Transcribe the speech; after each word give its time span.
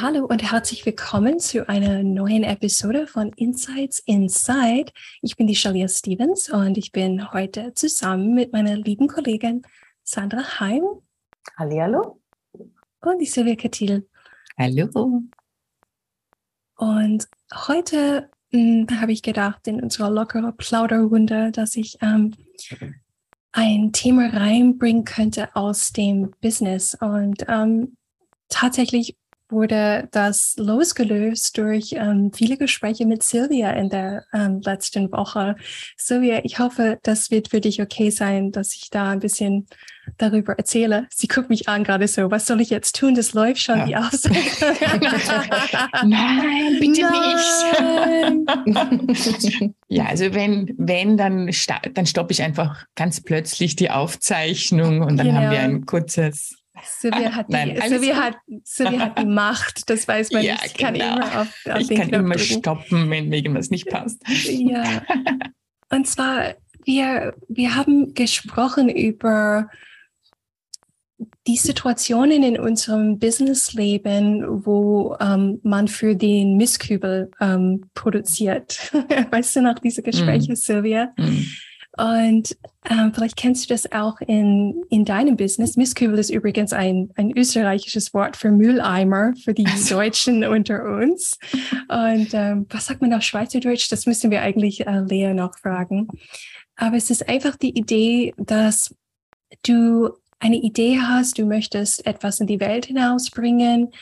Hallo 0.00 0.24
und 0.24 0.42
herzlich 0.42 0.84
willkommen 0.86 1.38
zu 1.38 1.68
einer 1.68 2.02
neuen 2.02 2.42
Episode 2.42 3.06
von 3.06 3.30
Insights 3.36 4.00
Inside. 4.00 4.90
Ich 5.22 5.36
bin 5.36 5.46
die 5.46 5.54
Shalia 5.54 5.86
Stevens 5.86 6.50
und 6.50 6.76
ich 6.76 6.90
bin 6.90 7.32
heute 7.32 7.74
zusammen 7.74 8.34
mit 8.34 8.52
meiner 8.52 8.74
lieben 8.74 9.06
Kollegin 9.06 9.62
Sandra 10.02 10.58
Heim. 10.58 10.82
Hallo. 11.56 12.20
Und 13.02 13.18
die 13.20 13.26
Silvia 13.26 13.54
Katil. 13.54 14.08
Hallo. 14.58 15.22
Und 16.76 17.28
heute 17.54 18.30
hm, 18.50 18.88
habe 19.00 19.12
ich 19.12 19.22
gedacht, 19.22 19.68
in 19.68 19.80
unserer 19.80 20.10
lockeren 20.10 20.56
Plauderrunde, 20.56 21.52
dass 21.52 21.76
ich 21.76 21.98
ähm, 22.00 22.34
ein 23.52 23.92
Thema 23.92 24.28
reinbringen 24.28 25.04
könnte 25.04 25.54
aus 25.54 25.92
dem 25.92 26.32
Business. 26.40 26.96
Und 27.00 27.44
ähm, 27.46 27.96
tatsächlich 28.48 29.16
wurde 29.54 30.08
das 30.10 30.54
losgelöst 30.58 31.56
durch 31.56 31.94
ähm, 31.96 32.32
viele 32.34 32.56
Gespräche 32.56 33.06
mit 33.06 33.22
Silvia 33.22 33.70
in 33.70 33.88
der 33.88 34.24
ähm, 34.32 34.60
letzten 34.62 35.10
Woche. 35.12 35.56
Silvia, 35.96 36.40
ich 36.44 36.58
hoffe, 36.58 36.98
das 37.02 37.30
wird 37.30 37.48
für 37.48 37.60
dich 37.60 37.80
okay 37.80 38.10
sein, 38.10 38.52
dass 38.52 38.74
ich 38.74 38.90
da 38.90 39.10
ein 39.10 39.20
bisschen 39.20 39.66
darüber 40.18 40.58
erzähle. 40.58 41.06
Sie 41.10 41.28
guckt 41.28 41.48
mich 41.48 41.68
an 41.68 41.84
gerade 41.84 42.08
so, 42.08 42.30
was 42.30 42.46
soll 42.46 42.60
ich 42.60 42.70
jetzt 42.70 42.96
tun? 42.96 43.14
Das 43.14 43.32
läuft 43.32 43.60
schon, 43.60 43.78
ja. 43.78 43.86
die 43.86 43.96
Aufzeichnung. 43.96 44.76
Nein, 46.04 46.76
bitte 46.80 47.02
Nein. 47.02 48.46
nicht. 49.56 49.74
ja, 49.88 50.06
also 50.06 50.34
wenn, 50.34 50.74
wenn, 50.76 51.16
dann, 51.16 51.50
dann 51.94 52.06
stoppe 52.06 52.32
ich 52.32 52.42
einfach 52.42 52.84
ganz 52.94 53.22
plötzlich 53.22 53.76
die 53.76 53.90
Aufzeichnung 53.90 55.00
und 55.00 55.16
dann 55.16 55.28
genau. 55.28 55.40
haben 55.40 55.50
wir 55.50 55.60
ein 55.60 55.86
kurzes 55.86 56.63
Sylvia 56.86 57.34
hat, 57.34 57.50
Nein, 57.50 57.74
die, 57.74 57.88
Sylvia 57.88 58.16
hat, 58.16 58.36
Sylvia 58.64 59.00
hat 59.00 59.18
die 59.18 59.26
Macht, 59.26 59.90
das 59.90 60.06
weiß 60.06 60.32
man 60.32 60.42
ja, 60.44 60.54
nicht. 60.54 60.66
Ich 60.66 60.74
kann 60.74 60.94
genau. 60.94 61.16
immer 61.16 61.40
auf, 61.40 61.48
auf 61.70 61.80
ich 61.80 61.88
den 61.88 61.98
kann 61.98 62.08
Knopf 62.08 62.20
immer 62.20 62.34
drücken. 62.36 62.58
stoppen, 62.58 63.10
wenn 63.10 63.28
mir 63.28 63.36
irgendwas 63.36 63.70
nicht 63.70 63.88
passt. 63.88 64.22
Ja. 64.48 65.02
Und 65.90 66.06
zwar, 66.06 66.54
wir, 66.84 67.34
wir 67.48 67.76
haben 67.76 68.14
gesprochen 68.14 68.88
über 68.88 69.68
die 71.46 71.56
Situationen 71.56 72.42
in 72.42 72.58
unserem 72.58 73.18
Businessleben, 73.18 74.64
wo 74.64 75.16
ähm, 75.20 75.60
man 75.62 75.88
für 75.88 76.16
den 76.16 76.56
Misskübel 76.56 77.30
ähm, 77.40 77.84
produziert. 77.94 78.92
weißt 79.30 79.56
du 79.56 79.62
noch 79.62 79.78
diese 79.78 80.02
Gespräche, 80.02 80.52
mm. 80.52 80.56
Sylvia? 80.56 81.12
Mm. 81.16 81.44
Und 81.96 82.56
ähm, 82.90 83.12
vielleicht 83.14 83.36
kennst 83.36 83.64
du 83.64 83.74
das 83.74 83.90
auch 83.92 84.20
in, 84.20 84.84
in 84.90 85.04
deinem 85.04 85.36
Business. 85.36 85.76
Mistkübel 85.76 86.18
ist 86.18 86.30
übrigens 86.30 86.72
ein, 86.72 87.10
ein 87.14 87.30
österreichisches 87.36 88.12
Wort 88.12 88.36
für 88.36 88.50
Mülleimer 88.50 89.32
für 89.42 89.54
die 89.54 89.66
Deutschen 89.88 90.44
unter 90.44 90.82
uns. 90.84 91.38
Und 91.88 92.28
ähm, 92.32 92.66
was 92.68 92.86
sagt 92.86 93.00
man 93.00 93.14
auf 93.14 93.22
Schweizerdeutsch? 93.22 93.90
Das 93.90 94.06
müssen 94.06 94.30
wir 94.30 94.42
eigentlich 94.42 94.86
äh, 94.86 95.00
Lea 95.00 95.34
noch 95.34 95.56
fragen. 95.58 96.08
Aber 96.76 96.96
es 96.96 97.10
ist 97.10 97.28
einfach 97.28 97.56
die 97.56 97.78
Idee, 97.78 98.34
dass 98.38 98.94
du 99.62 100.10
eine 100.40 100.56
Idee 100.56 100.98
hast, 101.00 101.38
du 101.38 101.46
möchtest 101.46 102.06
etwas 102.06 102.40
in 102.40 102.46
die 102.46 102.60
Welt 102.60 102.86
hinausbringen, 102.86 103.92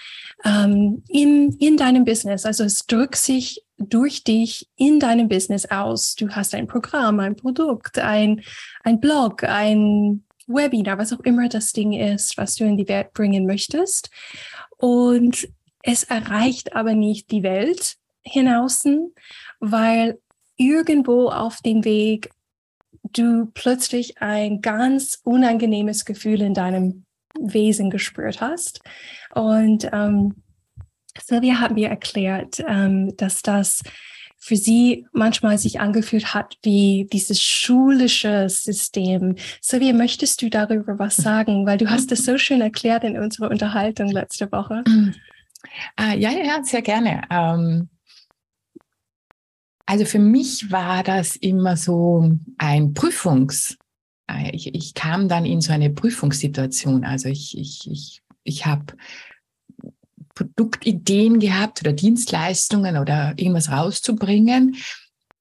ähm, 0.45 1.05
in, 1.09 1.53
in 1.61 1.77
deinem 1.77 2.05
Business. 2.05 2.45
Also 2.45 2.65
es 2.65 2.87
drückt 2.87 3.17
sich 3.17 3.63
durch 3.89 4.25
dich 4.25 4.69
in 4.77 5.01
deinem 5.01 5.29
Business 5.29 5.67
aus. 5.67 6.15
Du 6.15 6.29
hast 6.31 6.55
ein 6.55 6.67
Programm, 6.67 7.21
ein 7.21 7.37
Produkt, 7.37 7.99
ein, 7.99 8.43
ein 8.83 9.01
Blog, 9.01 9.45
ein 9.45 10.25
Webinar, 10.47 10.99
was 10.99 11.13
auch 11.13 11.21
immer 11.21 11.49
das 11.49 11.73
Ding 11.73 11.93
ist, 11.93 12.37
was 12.37 12.57
du 12.57 12.65
in 12.65 12.77
die 12.77 12.89
Welt 12.89 13.13
bringen 13.13 13.47
möchtest. 13.47 14.11
Und 14.79 15.49
es 15.83 16.05
erreicht 16.05 16.75
aber 16.75 16.95
nicht 16.95 17.31
die 17.31 17.43
Welt 17.43 17.97
hinaußen, 18.23 19.13
weil 19.61 20.19
irgendwo 20.57 21.29
auf 21.29 21.61
dem 21.61 21.85
Weg 21.85 22.31
du 23.03 23.47
plötzlich 23.53 24.21
ein 24.23 24.61
ganz 24.61 25.21
unangenehmes 25.25 26.05
Gefühl 26.05 26.41
in 26.43 26.55
deinem 26.55 27.05
Wesen 27.39 27.91
gespürt 27.91 28.41
hast. 28.41 28.81
Und 29.35 29.89
ähm, 29.93 30.43
Sylvia 31.21 31.61
hat 31.61 31.73
mir 31.75 31.89
erklärt, 31.89 32.63
ähm, 32.67 33.17
dass 33.17 33.43
das 33.43 33.83
für 34.39 34.57
sie 34.57 35.07
manchmal 35.13 35.57
sich 35.57 35.81
angefühlt 35.81 36.35
hat 36.35 36.59
wie 36.63 37.09
dieses 37.13 37.41
schulische 37.41 38.49
System. 38.49 39.37
Sylvia, 39.61 39.93
möchtest 39.93 40.43
du 40.43 40.51
darüber 40.51 40.99
was 40.99 41.17
sagen? 41.17 41.65
Weil 41.65 41.79
du 41.79 41.89
hast 41.89 42.11
es 42.11 42.25
so 42.25 42.39
schön 42.39 42.61
erklärt 42.61 43.05
in 43.05 43.17
unserer 43.19 43.51
Unterhaltung 43.51 44.09
letzte 44.09 44.51
Woche. 44.51 44.83
Ah, 45.97 46.13
ja, 46.15 46.31
ja, 46.31 46.63
sehr 46.65 46.83
gerne. 46.83 47.23
Ähm, 47.31 47.89
also 49.87 50.05
für 50.05 50.19
mich 50.19 50.73
war 50.73 51.05
das 51.05 51.37
immer 51.37 51.77
so 51.77 52.37
ein 52.59 52.95
Prüfungs, 52.95 53.79
äh, 54.29 54.51
ich, 54.51 54.75
ich 54.75 54.95
kam 54.95 55.29
dann 55.29 55.45
in 55.45 55.61
so 55.61 55.73
eine 55.73 55.91
Prüfungssituation. 55.91 57.05
Also 57.05 57.29
ich, 57.29 57.57
ich, 57.59 57.91
ich, 57.91 58.23
ich 58.43 58.67
habe 58.67 58.87
Produktideen 60.35 61.41
gehabt 61.41 61.81
oder 61.81 61.93
Dienstleistungen 61.93 62.97
oder 62.97 63.35
irgendwas 63.37 63.71
rauszubringen. 63.71 64.77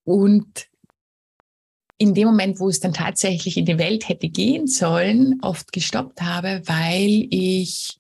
Und 0.04 0.68
in 1.98 2.14
dem 2.14 2.28
Moment, 2.28 2.60
wo 2.60 2.70
es 2.70 2.80
dann 2.80 2.94
tatsächlich 2.94 3.58
in 3.58 3.66
die 3.66 3.78
Welt 3.78 4.10
hätte 4.10 4.30
gehen 4.30 4.68
sollen, 4.68 5.40
oft 5.42 5.72
gestoppt 5.72 6.22
habe, 6.22 6.62
weil 6.66 7.28
ich 7.30 8.00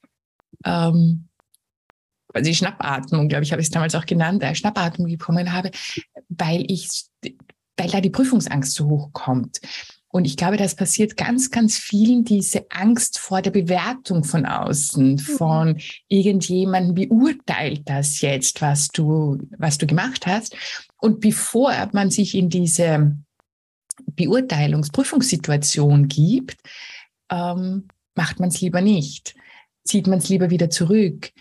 ähm, 0.65 1.27
also 2.33 2.49
die 2.49 2.55
Schnappatmung, 2.55 3.27
glaube 3.27 3.43
ich, 3.43 3.51
habe 3.51 3.61
ich 3.61 3.67
es 3.67 3.71
damals 3.71 3.95
auch 3.95 4.05
genannt, 4.05 4.43
äh, 4.43 4.55
Schnappatmung 4.55 5.07
bekommen 5.07 5.51
habe, 5.51 5.71
weil 6.29 6.69
ich, 6.71 7.05
weil 7.77 7.89
da 7.89 8.01
die 8.01 8.09
Prüfungsangst 8.09 8.73
so 8.73 8.87
hoch 8.87 9.09
kommt. 9.13 9.59
Und 10.11 10.25
ich 10.25 10.35
glaube, 10.35 10.57
das 10.57 10.75
passiert 10.75 11.15
ganz, 11.15 11.51
ganz 11.51 11.77
vielen, 11.77 12.25
diese 12.25 12.65
Angst 12.69 13.17
vor 13.17 13.41
der 13.41 13.51
Bewertung 13.51 14.23
von 14.23 14.45
außen, 14.45 15.13
mhm. 15.13 15.17
von 15.17 15.81
irgendjemandem 16.09 17.09
beurteilt 17.09 17.83
das 17.85 18.21
jetzt, 18.21 18.61
was 18.61 18.89
du, 18.89 19.39
was 19.57 19.77
du 19.77 19.87
gemacht 19.87 20.27
hast. 20.27 20.55
Und 20.97 21.21
bevor 21.21 21.73
man 21.93 22.11
sich 22.11 22.35
in 22.35 22.49
diese 22.49 23.17
Beurteilungsprüfungssituation 24.05 26.07
gibt, 26.07 26.57
ähm, 27.31 27.87
macht 28.15 28.39
man 28.39 28.49
es 28.49 28.59
lieber 28.59 28.81
nicht, 28.81 29.35
zieht 29.83 30.07
man 30.07 30.19
es 30.19 30.29
lieber 30.29 30.49
wieder 30.49 30.69
zurück 30.69 31.31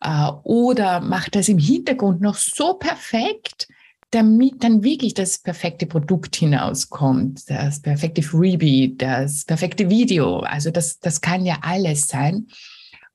äh, 0.00 0.30
oder 0.44 1.00
macht 1.00 1.34
das 1.34 1.48
im 1.48 1.58
Hintergrund 1.58 2.20
noch 2.20 2.36
so 2.36 2.74
perfekt, 2.74 3.68
damit 4.14 4.62
dann 4.62 4.84
wirklich 4.84 5.14
das 5.14 5.38
perfekte 5.38 5.86
Produkt 5.86 6.36
hinauskommt, 6.36 7.50
das 7.50 7.80
perfekte 7.80 8.22
Freebie, 8.22 8.96
das 8.96 9.44
perfekte 9.44 9.90
Video. 9.90 10.38
Also 10.40 10.70
das, 10.70 11.00
das 11.00 11.20
kann 11.20 11.44
ja 11.44 11.58
alles 11.62 12.06
sein. 12.06 12.46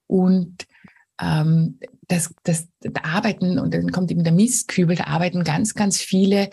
Und 0.08 0.66
ähm, 1.22 1.80
das, 2.08 2.34
das, 2.44 2.68
da 2.82 3.02
arbeiten, 3.04 3.60
und 3.60 3.74
dann 3.74 3.92
kommt 3.92 4.12
eben 4.12 4.24
der 4.24 4.34
Mistkübel, 4.34 4.96
da 4.96 5.06
arbeiten 5.06 5.44
ganz, 5.44 5.74
ganz 5.74 6.02
viele, 6.02 6.50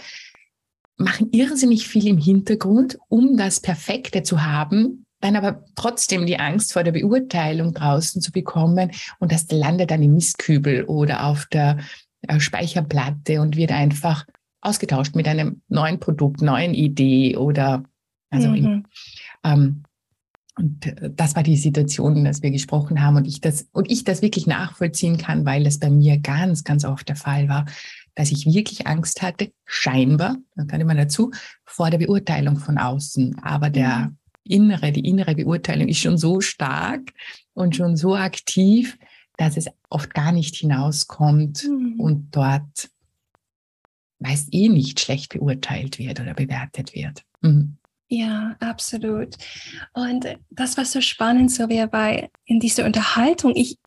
machen 0.97 1.31
irrsinnig 1.33 1.89
viel 1.89 2.07
im 2.07 2.19
Hintergrund, 2.19 2.99
um 3.09 3.37
das 3.37 3.61
Perfekte 3.61 4.23
zu 4.23 4.45
haben, 4.45 5.07
dann 5.21 5.37
aber 5.37 5.65
trotzdem 5.75 6.27
die 6.27 6.39
Angst 6.39 6.73
vor 6.73 6.85
der 6.85 6.93
Beurteilung 6.93 7.75
draußen 7.75 8.23
zu 8.23 8.33
bekommen 8.33 8.93
und 9.19 9.33
das 9.33 9.51
landet 9.51 9.91
dann 9.91 10.03
im 10.03 10.15
Mistkübel 10.15 10.85
oder 10.85 11.25
auf 11.25 11.47
der 11.47 11.79
äh, 12.23 12.39
Speicherplatte 12.39 13.41
und 13.41 13.57
wird 13.57 13.73
einfach 13.73 14.27
ausgetauscht 14.67 15.15
mit 15.15 15.29
einem 15.29 15.63
neuen 15.69 16.01
Produkt, 16.01 16.43
neuen 16.43 16.75
Idee 16.75 17.37
oder 17.37 17.85
also 18.31 18.49
mhm. 18.49 18.85
ähm, 19.45 19.83
und 20.59 20.87
äh, 20.87 21.11
das 21.15 21.37
war 21.37 21.43
die 21.43 21.57
Situation, 21.57 22.25
dass 22.25 22.43
wir 22.43 22.51
gesprochen 22.51 23.03
haben 23.03 23.17
und 23.17 23.27
ich 23.27 23.41
das 23.41 23.69
und 23.73 23.91
ich 23.91 24.05
das 24.05 24.23
wirklich 24.23 24.47
nachvollziehen 24.47 25.19
kann, 25.19 25.45
weil 25.45 25.65
das 25.65 25.79
bei 25.79 25.91
mir 25.91 26.19
ganz, 26.19 26.65
ganz 26.65 26.85
oft 26.85 27.09
der 27.09 27.17
Fall 27.17 27.49
war, 27.49 27.67
dass 28.15 28.33
ich 28.33 28.47
wirklich 28.47 28.87
Angst 28.87 29.23
hatte, 29.23 29.53
scheinbar, 29.65 30.37
da 30.57 30.65
kann 30.65 30.81
ich 30.81 30.87
mal 30.87 30.97
dazu, 30.97 31.31
vor 31.65 31.91
der 31.91 31.99
Beurteilung 31.99 32.57
von 32.57 32.79
außen. 32.79 33.39
Aber 33.43 33.71
der 33.71 33.97
mhm. 33.97 34.17
innere, 34.45 34.93
die 34.93 35.07
innere 35.07 35.35
Beurteilung 35.35 35.89
ist 35.89 35.99
schon 35.99 36.17
so 36.17 36.41
stark 36.41 37.13
und 37.53 37.77
schon 37.77 37.97
so 37.97 38.17
aktiv, 38.17 38.99
dass 39.37 39.59
es 39.59 39.67
oft 39.91 40.15
gar 40.15 40.33
nicht 40.33 40.57
hinauskommt 40.57 41.65
mhm. 41.65 42.01
und 42.01 42.35
dort 42.35 42.89
meist 44.19 44.49
eh 44.53 44.69
nicht 44.69 45.01
schlecht 45.01 45.33
beurteilt 45.33 45.99
wird 45.99 46.21
oder 46.21 46.35
bewertet 46.35 46.95
wird. 46.95 47.23
Mhm. 47.43 47.77
Ja, 48.09 48.57
absolut. 48.61 49.37
Und 49.93 50.27
das, 50.51 50.77
was 50.77 50.93
so 50.93 51.01
spannend 51.01 51.51
so 51.51 51.69
wäre, 51.69 51.89
bei 51.89 52.31
in 52.45 52.61
dieser 52.61 52.85
Unterhaltung, 52.85 53.55
ich 53.57 53.79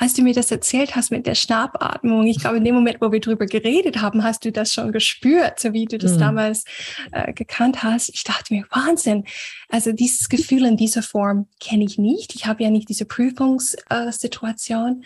als 0.00 0.14
du 0.14 0.22
mir 0.22 0.32
das 0.32 0.52
erzählt 0.52 0.94
hast 0.94 1.10
mit 1.10 1.26
der 1.26 1.34
Schnappatmung, 1.34 2.24
ich 2.28 2.38
glaube, 2.38 2.58
in 2.58 2.64
dem 2.64 2.76
Moment, 2.76 3.00
wo 3.00 3.10
wir 3.10 3.18
drüber 3.18 3.46
geredet 3.46 4.00
haben, 4.00 4.22
hast 4.22 4.44
du 4.44 4.52
das 4.52 4.72
schon 4.72 4.92
gespürt, 4.92 5.58
so 5.58 5.72
wie 5.72 5.86
du 5.86 5.98
das 5.98 6.12
mhm. 6.12 6.20
damals 6.20 6.64
äh, 7.10 7.32
gekannt 7.32 7.82
hast. 7.82 8.08
Ich 8.10 8.22
dachte 8.22 8.54
mir, 8.54 8.64
Wahnsinn. 8.70 9.24
Also 9.68 9.90
dieses 9.90 10.28
Gefühl 10.28 10.66
in 10.66 10.76
dieser 10.76 11.02
Form 11.02 11.48
kenne 11.58 11.84
ich 11.84 11.98
nicht. 11.98 12.36
Ich 12.36 12.46
habe 12.46 12.62
ja 12.62 12.70
nicht 12.70 12.88
diese 12.88 13.06
Prüfungssituation. 13.06 15.02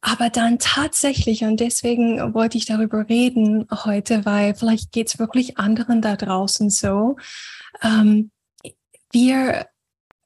Aber 0.00 0.30
dann 0.30 0.60
tatsächlich, 0.60 1.42
und 1.42 1.58
deswegen 1.58 2.32
wollte 2.32 2.58
ich 2.58 2.64
darüber 2.64 3.08
reden 3.08 3.66
heute, 3.84 4.24
weil 4.24 4.54
vielleicht 4.54 4.92
geht 4.92 5.08
es 5.08 5.18
wirklich 5.18 5.58
anderen 5.58 6.00
da 6.00 6.14
draußen 6.14 6.70
so. 6.70 7.16
Ähm, 7.82 8.30
wir 9.10 9.66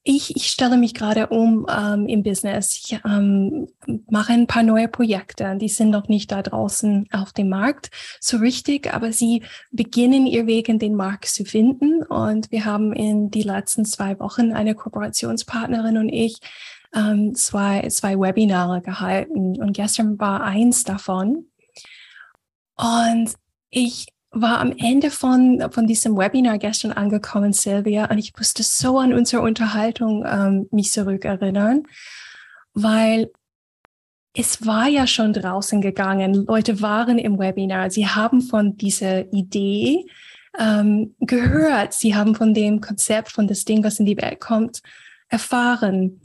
ich, 0.08 0.36
ich 0.36 0.46
stelle 0.46 0.76
mich 0.76 0.94
gerade 0.94 1.26
um 1.26 1.66
ähm, 1.68 2.06
im 2.06 2.22
Business. 2.22 2.80
Ich 2.80 3.00
ähm, 3.04 3.66
mache 4.08 4.32
ein 4.32 4.46
paar 4.46 4.62
neue 4.62 4.86
Projekte. 4.86 5.56
Die 5.56 5.68
sind 5.68 5.90
noch 5.90 6.06
nicht 6.06 6.30
da 6.30 6.42
draußen 6.42 7.08
auf 7.10 7.32
dem 7.32 7.48
Markt 7.48 7.90
so 8.20 8.36
richtig, 8.36 8.94
aber 8.94 9.12
sie 9.12 9.42
beginnen 9.72 10.26
ihr 10.26 10.46
Weg 10.46 10.68
in 10.68 10.78
den 10.78 10.94
Markt 10.94 11.26
zu 11.26 11.44
finden. 11.44 12.04
Und 12.04 12.52
wir 12.52 12.64
haben 12.64 12.92
in 12.92 13.32
die 13.32 13.42
letzten 13.42 13.84
zwei 13.84 14.18
Wochen 14.20 14.52
eine 14.52 14.76
Kooperationspartnerin 14.76 15.98
und 15.98 16.08
ich 16.08 16.38
ähm, 16.94 17.34
zwei, 17.34 17.88
zwei 17.88 18.16
Webinare 18.16 18.82
gehalten. 18.82 19.60
Und 19.60 19.72
gestern 19.72 20.20
war 20.20 20.44
eins 20.44 20.84
davon. 20.84 21.46
Und 22.76 23.34
ich 23.70 24.06
war 24.30 24.60
am 24.60 24.72
Ende 24.76 25.10
von, 25.10 25.64
von 25.70 25.86
diesem 25.86 26.16
Webinar 26.16 26.58
gestern 26.58 26.92
angekommen, 26.92 27.52
Silvia, 27.52 28.10
und 28.10 28.18
ich 28.18 28.32
musste 28.36 28.62
so 28.62 28.98
an 28.98 29.14
unsere 29.14 29.42
Unterhaltung 29.42 30.24
ähm, 30.26 30.68
mich 30.70 30.92
zurückerinnern, 30.92 31.84
weil 32.74 33.30
es 34.34 34.66
war 34.66 34.86
ja 34.88 35.06
schon 35.06 35.32
draußen 35.32 35.80
gegangen. 35.80 36.46
Leute 36.46 36.82
waren 36.82 37.18
im 37.18 37.38
Webinar. 37.38 37.90
Sie 37.90 38.06
haben 38.06 38.42
von 38.42 38.76
dieser 38.76 39.32
Idee 39.32 40.04
ähm, 40.58 41.14
gehört. 41.20 41.94
Sie 41.94 42.14
haben 42.14 42.34
von 42.34 42.52
dem 42.52 42.82
Konzept, 42.82 43.32
von 43.32 43.46
das 43.46 43.64
Ding, 43.64 43.82
was 43.82 43.98
in 43.98 44.04
die 44.04 44.16
Welt 44.18 44.40
kommt, 44.40 44.82
erfahren. 45.28 46.20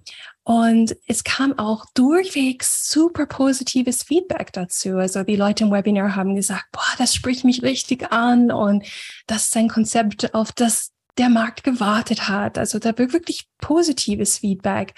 Und 0.51 0.97
es 1.07 1.23
kam 1.23 1.57
auch 1.57 1.85
durchweg 1.93 2.61
super 2.65 3.25
positives 3.25 4.03
Feedback 4.03 4.51
dazu. 4.51 4.97
Also 4.97 5.23
die 5.23 5.37
Leute 5.37 5.63
im 5.63 5.71
Webinar 5.71 6.17
haben 6.17 6.35
gesagt, 6.35 6.65
boah, 6.73 6.93
das 6.97 7.15
spricht 7.15 7.45
mich 7.45 7.63
richtig 7.63 8.11
an 8.11 8.51
und 8.51 8.85
das 9.27 9.45
ist 9.45 9.55
ein 9.55 9.69
Konzept, 9.69 10.33
auf 10.33 10.51
das 10.51 10.91
der 11.17 11.29
Markt 11.29 11.63
gewartet 11.63 12.27
hat. 12.27 12.57
Also 12.57 12.79
da 12.79 12.97
wirklich 12.97 13.47
positives 13.59 14.39
Feedback. 14.39 14.93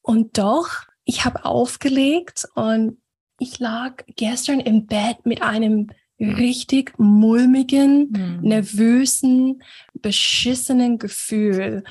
Und 0.00 0.38
doch, 0.38 0.70
ich 1.04 1.26
habe 1.26 1.44
aufgelegt 1.44 2.48
und 2.54 2.96
ich 3.38 3.58
lag 3.58 4.02
gestern 4.16 4.60
im 4.60 4.86
Bett 4.86 5.26
mit 5.26 5.42
einem 5.42 5.90
richtig 6.18 6.98
mulmigen, 6.98 8.10
mhm. 8.12 8.38
nervösen, 8.40 9.62
beschissenen 9.92 10.98
Gefühl. 10.98 11.84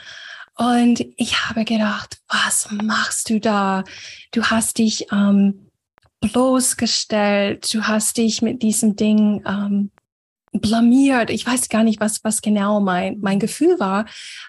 Und 0.59 1.05
ich 1.15 1.45
habe 1.45 1.63
gedacht, 1.63 2.17
was 2.27 2.69
machst 2.69 3.29
du 3.29 3.39
da? 3.39 3.85
Du 4.33 4.43
hast 4.43 4.77
dich 4.77 5.07
ähm, 5.09 5.69
bloßgestellt, 6.19 7.73
du 7.73 7.83
hast 7.83 8.17
dich 8.17 8.41
mit 8.41 8.61
diesem 8.61 8.97
Ding 8.97 9.41
ähm, 9.47 9.89
blamiert. 10.51 11.29
Ich 11.29 11.47
weiß 11.47 11.69
gar 11.69 11.85
nicht, 11.85 12.01
was, 12.01 12.25
was 12.25 12.41
genau 12.41 12.81
mein, 12.81 13.19
mein 13.21 13.39
Gefühl 13.39 13.79
war. 13.79 14.05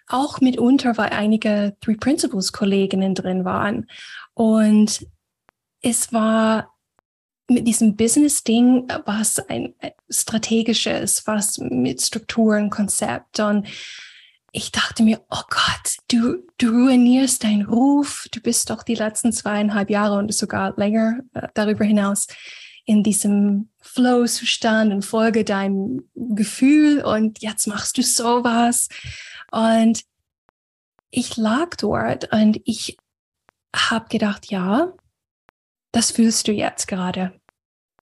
Auch 0.09 0.41
mitunter, 0.41 0.99
weil 0.99 1.11
einige 1.11 1.77
Three 1.81 1.95
Principles 1.95 2.51
Kolleginnen 2.51 3.15
drin 3.15 3.45
waren. 3.45 3.87
Und 4.35 5.07
es 5.81 6.13
war 6.13 6.75
mit 7.47 7.69
diesem 7.69 7.95
Business-Ding, 7.95 8.89
was 9.05 9.39
ein 9.49 9.75
strategisches, 10.09 11.25
was 11.29 11.59
mit 11.59 12.03
Strukturen, 12.03 12.69
Konzept 12.69 13.39
und 13.39 13.69
ich 14.53 14.73
dachte 14.73 15.03
mir, 15.03 15.21
oh 15.31 15.43
Gott, 15.49 15.97
du, 16.09 16.47
du 16.59 16.71
ruinierst 16.71 17.45
deinen 17.45 17.67
Ruf. 17.67 18.27
Du 18.33 18.41
bist 18.41 18.71
doch 18.71 18.83
die 18.83 18.95
letzten 18.95 19.33
zweieinhalb 19.33 19.91
Jahre 19.91 20.19
und 20.19 20.35
sogar 20.35 20.75
länger 20.77 21.21
äh, 21.35 21.49
darüber 21.55 21.85
hinaus 21.85 22.27
in 22.85 23.03
diesem 23.03 23.71
Flow-Zustand 23.81 24.93
und 24.93 25.05
folge 25.05 25.45
deinem 25.45 26.09
Gefühl 26.15 27.03
und 27.03 27.41
jetzt 27.41 27.67
machst 27.69 27.99
du 27.99 28.03
sowas. 28.03 28.89
Und 29.53 30.03
ich 31.11 31.37
lag 31.37 31.77
dort 31.77 32.33
und 32.33 32.61
ich 32.65 32.97
habe 33.75 34.09
gedacht, 34.09 34.51
ja, 34.51 34.93
das 35.93 36.11
fühlst 36.11 36.49
du 36.49 36.53
jetzt 36.53 36.89
gerade. 36.89 37.41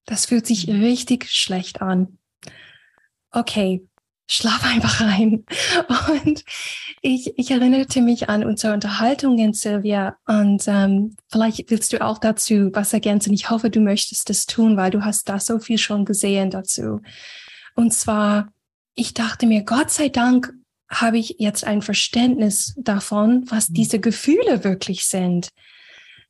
Das 0.05 0.25
fühlt 0.25 0.47
sich 0.47 0.67
mhm. 0.67 0.81
richtig 0.81 1.29
schlecht 1.29 1.81
an. 1.81 2.17
Okay, 3.31 3.87
schlaf 4.29 4.63
einfach 4.63 5.01
rein. 5.01 5.43
Und 6.23 6.45
ich, 7.01 7.33
ich 7.37 7.51
erinnerte 7.51 8.01
mich 8.01 8.29
an 8.29 8.45
unsere 8.45 8.73
Unterhaltungen, 8.73 9.53
Silvia, 9.53 10.17
und 10.27 10.63
ähm, 10.67 11.15
vielleicht 11.29 11.69
willst 11.71 11.91
du 11.91 12.01
auch 12.01 12.19
dazu 12.19 12.69
was 12.73 12.93
ergänzen. 12.93 13.33
Ich 13.33 13.49
hoffe, 13.49 13.69
du 13.69 13.79
möchtest 13.79 14.29
das 14.29 14.45
tun, 14.45 14.77
weil 14.77 14.91
du 14.91 15.03
hast 15.03 15.27
da 15.27 15.39
so 15.39 15.59
viel 15.59 15.79
schon 15.79 16.05
gesehen 16.05 16.51
dazu. 16.51 17.01
Und 17.75 17.93
zwar, 17.93 18.53
ich 18.93 19.13
dachte 19.15 19.47
mir, 19.47 19.63
Gott 19.63 19.89
sei 19.89 20.09
Dank 20.09 20.53
habe 20.89 21.17
ich 21.17 21.35
jetzt 21.39 21.65
ein 21.65 21.81
Verständnis 21.81 22.75
davon, 22.77 23.45
was 23.49 23.69
mhm. 23.69 23.73
diese 23.73 23.99
Gefühle 23.99 24.63
wirklich 24.63 25.05
sind. 25.05 25.49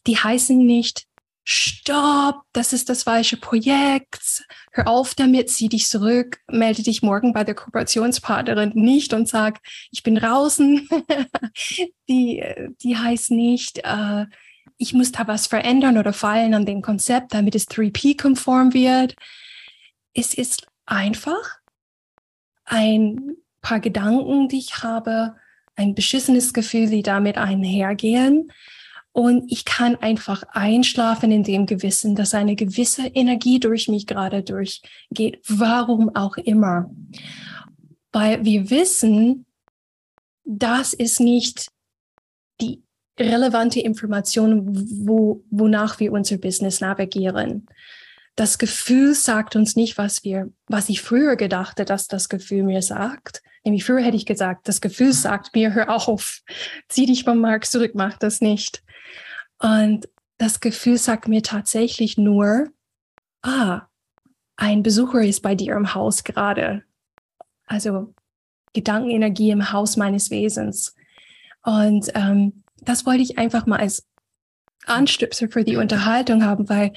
Die 0.08 0.18
heißen 0.18 0.58
nicht 0.58 1.06
stopp, 1.52 2.44
das 2.54 2.74
ist 2.74 2.90
das 2.90 3.04
falsche 3.04 3.36
Projekt, 3.36 4.46
hör 4.72 4.88
auf 4.88 5.16
damit, 5.16 5.50
zieh 5.50 5.68
dich 5.68 5.88
zurück, 5.88 6.38
melde 6.48 6.84
dich 6.84 7.02
morgen 7.02 7.34
bei 7.34 7.44
der 7.44 7.56
Kooperationspartnerin 7.56 8.74
nicht 8.76 9.14
und 9.14 9.28
sag, 9.28 9.60
ich 9.90 10.04
bin 10.04 10.14
draußen. 10.14 10.88
die, 12.08 12.44
die 12.84 12.98
heißt 12.98 13.32
nicht, 13.32 13.80
äh, 13.84 14.28
ich 14.78 14.94
muss 14.94 15.12
da 15.12 15.28
was 15.28 15.48
verändern 15.48 15.98
oder 15.98 16.14
fallen 16.14 16.54
an 16.54 16.68
dem 16.68 16.84
Konzept, 16.84 17.34
damit 17.34 17.56
es 17.56 17.68
3P-konform 17.68 18.76
wird. 18.76 19.16
Es 20.14 20.36
ist 20.36 20.68
einfach 20.86 21.58
ein 22.64 23.38
paar 23.64 23.80
Gedanken, 23.80 24.50
die 24.50 24.60
ich 24.60 24.84
habe, 24.84 25.36
ein 25.76 25.96
beschissenes 25.96 26.54
Gefühl, 26.54 26.92
die 26.92 27.02
damit 27.02 27.40
einhergehen 27.40 28.52
und 29.20 29.52
ich 29.52 29.66
kann 29.66 29.98
einfach 29.98 30.44
einschlafen 30.54 31.30
in 31.30 31.44
dem 31.44 31.66
Gewissen, 31.66 32.16
dass 32.16 32.34
eine 32.34 32.56
gewisse 32.56 33.06
Energie 33.06 33.60
durch 33.60 33.90
mich 33.90 34.08
gerade 34.08 34.44
durchgeht, 34.44 35.42
warum 35.46 36.16
auch 36.16 36.38
immer. 36.38 36.90
Weil 38.14 38.46
wir 38.46 38.70
wissen, 38.70 39.46
das 40.46 40.94
ist 40.94 41.20
nicht 41.20 41.68
die 42.62 42.82
relevante 43.20 43.82
Information, 43.82 44.64
wo, 45.06 45.44
wonach 45.52 46.00
wir 46.00 46.14
unser 46.14 46.38
Business 46.38 46.80
navigieren. 46.80 47.68
Das 48.38 48.58
Gefühl 48.58 49.16
sagt 49.16 49.58
uns 49.58 49.76
nicht, 49.76 49.98
was 49.98 50.24
wir, 50.24 50.50
was 50.68 50.88
ich 50.88 51.02
früher 51.02 51.36
gedachte, 51.36 51.84
dass 51.84 52.08
das 52.08 52.30
Gefühl 52.30 52.64
mir 52.64 52.82
sagt. 52.82 53.42
Nämlich 53.66 53.84
früher 53.84 54.02
hätte 54.02 54.16
ich 54.16 54.26
gesagt, 54.26 54.70
das 54.70 54.80
Gefühl 54.80 55.12
sagt 55.12 55.54
mir, 55.56 55.74
hör 55.74 55.90
auf, 55.90 56.40
zieh 56.88 57.06
dich 57.06 57.26
vom 57.26 57.40
Markt 57.40 57.66
zurück, 57.66 57.92
mach 57.96 58.18
das 58.18 58.40
nicht. 58.40 58.82
Und 59.60 60.08
das 60.38 60.60
Gefühl 60.60 60.98
sagt 60.98 61.28
mir 61.28 61.44
tatsächlich 61.44 62.18
nur, 62.18 62.70
ah, 63.42 63.82
ein 64.56 64.84
Besucher 64.84 65.22
ist 65.22 65.42
bei 65.42 65.56
dir 65.56 65.76
im 65.76 65.94
Haus 65.94 66.24
gerade. 66.24 66.84
Also 67.66 68.14
Gedankenenergie 68.74 69.52
im 69.52 69.72
Haus 69.72 69.98
meines 69.98 70.32
Wesens. 70.32 70.96
Und 71.64 72.10
ähm, 72.16 72.64
das 72.82 73.06
wollte 73.06 73.24
ich 73.24 73.38
einfach 73.38 73.66
mal 73.66 73.80
als 73.80 74.06
Anstüpsel 74.86 75.50
für 75.50 75.64
die 75.64 75.78
Unterhaltung 75.78 76.44
haben, 76.44 76.70
weil 76.70 76.94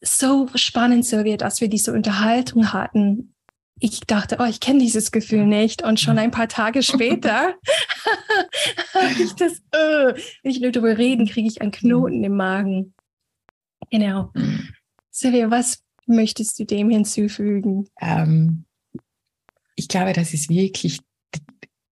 so 0.00 0.48
spannend 0.54 1.10
wird, 1.10 1.42
dass 1.42 1.60
wir 1.60 1.68
diese 1.68 1.92
Unterhaltung 1.92 2.72
hatten 2.72 3.34
ich 3.80 4.00
dachte, 4.00 4.36
oh, 4.38 4.44
ich 4.44 4.60
kenne 4.60 4.78
dieses 4.78 5.10
Gefühl 5.10 5.46
nicht. 5.46 5.82
Und 5.82 5.98
schon 5.98 6.18
ein 6.18 6.30
paar 6.30 6.48
Tage 6.48 6.82
später 6.82 7.54
habe 8.94 9.22
ich 9.22 9.32
das, 9.32 9.58
uh, 9.74 10.14
wenn 10.42 10.52
ich 10.52 10.60
nur 10.60 10.70
darüber 10.70 10.96
reden, 10.96 11.26
kriege 11.26 11.48
ich 11.48 11.62
einen 11.62 11.72
Knoten 11.72 12.22
im 12.22 12.36
Magen. 12.36 12.94
Genau. 13.90 14.32
Silvia, 15.10 15.50
was 15.50 15.82
möchtest 16.06 16.58
du 16.58 16.64
dem 16.64 16.90
hinzufügen? 16.90 17.88
Ähm, 18.00 18.64
ich 19.74 19.88
glaube, 19.88 20.12
das 20.12 20.34
ist 20.34 20.48
wirklich 20.48 21.00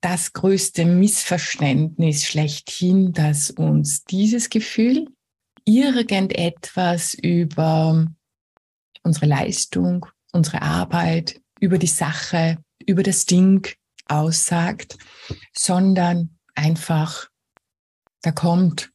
das 0.00 0.32
größte 0.32 0.84
Missverständnis 0.84 2.24
schlechthin, 2.24 3.12
dass 3.12 3.50
uns 3.50 4.04
dieses 4.04 4.48
Gefühl 4.48 5.08
irgendetwas 5.64 7.14
über 7.14 8.06
unsere 9.02 9.26
Leistung, 9.26 10.06
unsere 10.32 10.62
Arbeit, 10.62 11.40
über 11.60 11.78
die 11.78 11.86
Sache, 11.86 12.58
über 12.86 13.02
das 13.02 13.26
Ding 13.26 13.66
aussagt, 14.06 14.96
sondern 15.52 16.38
einfach, 16.54 17.28
da 18.22 18.32
kommt, 18.32 18.90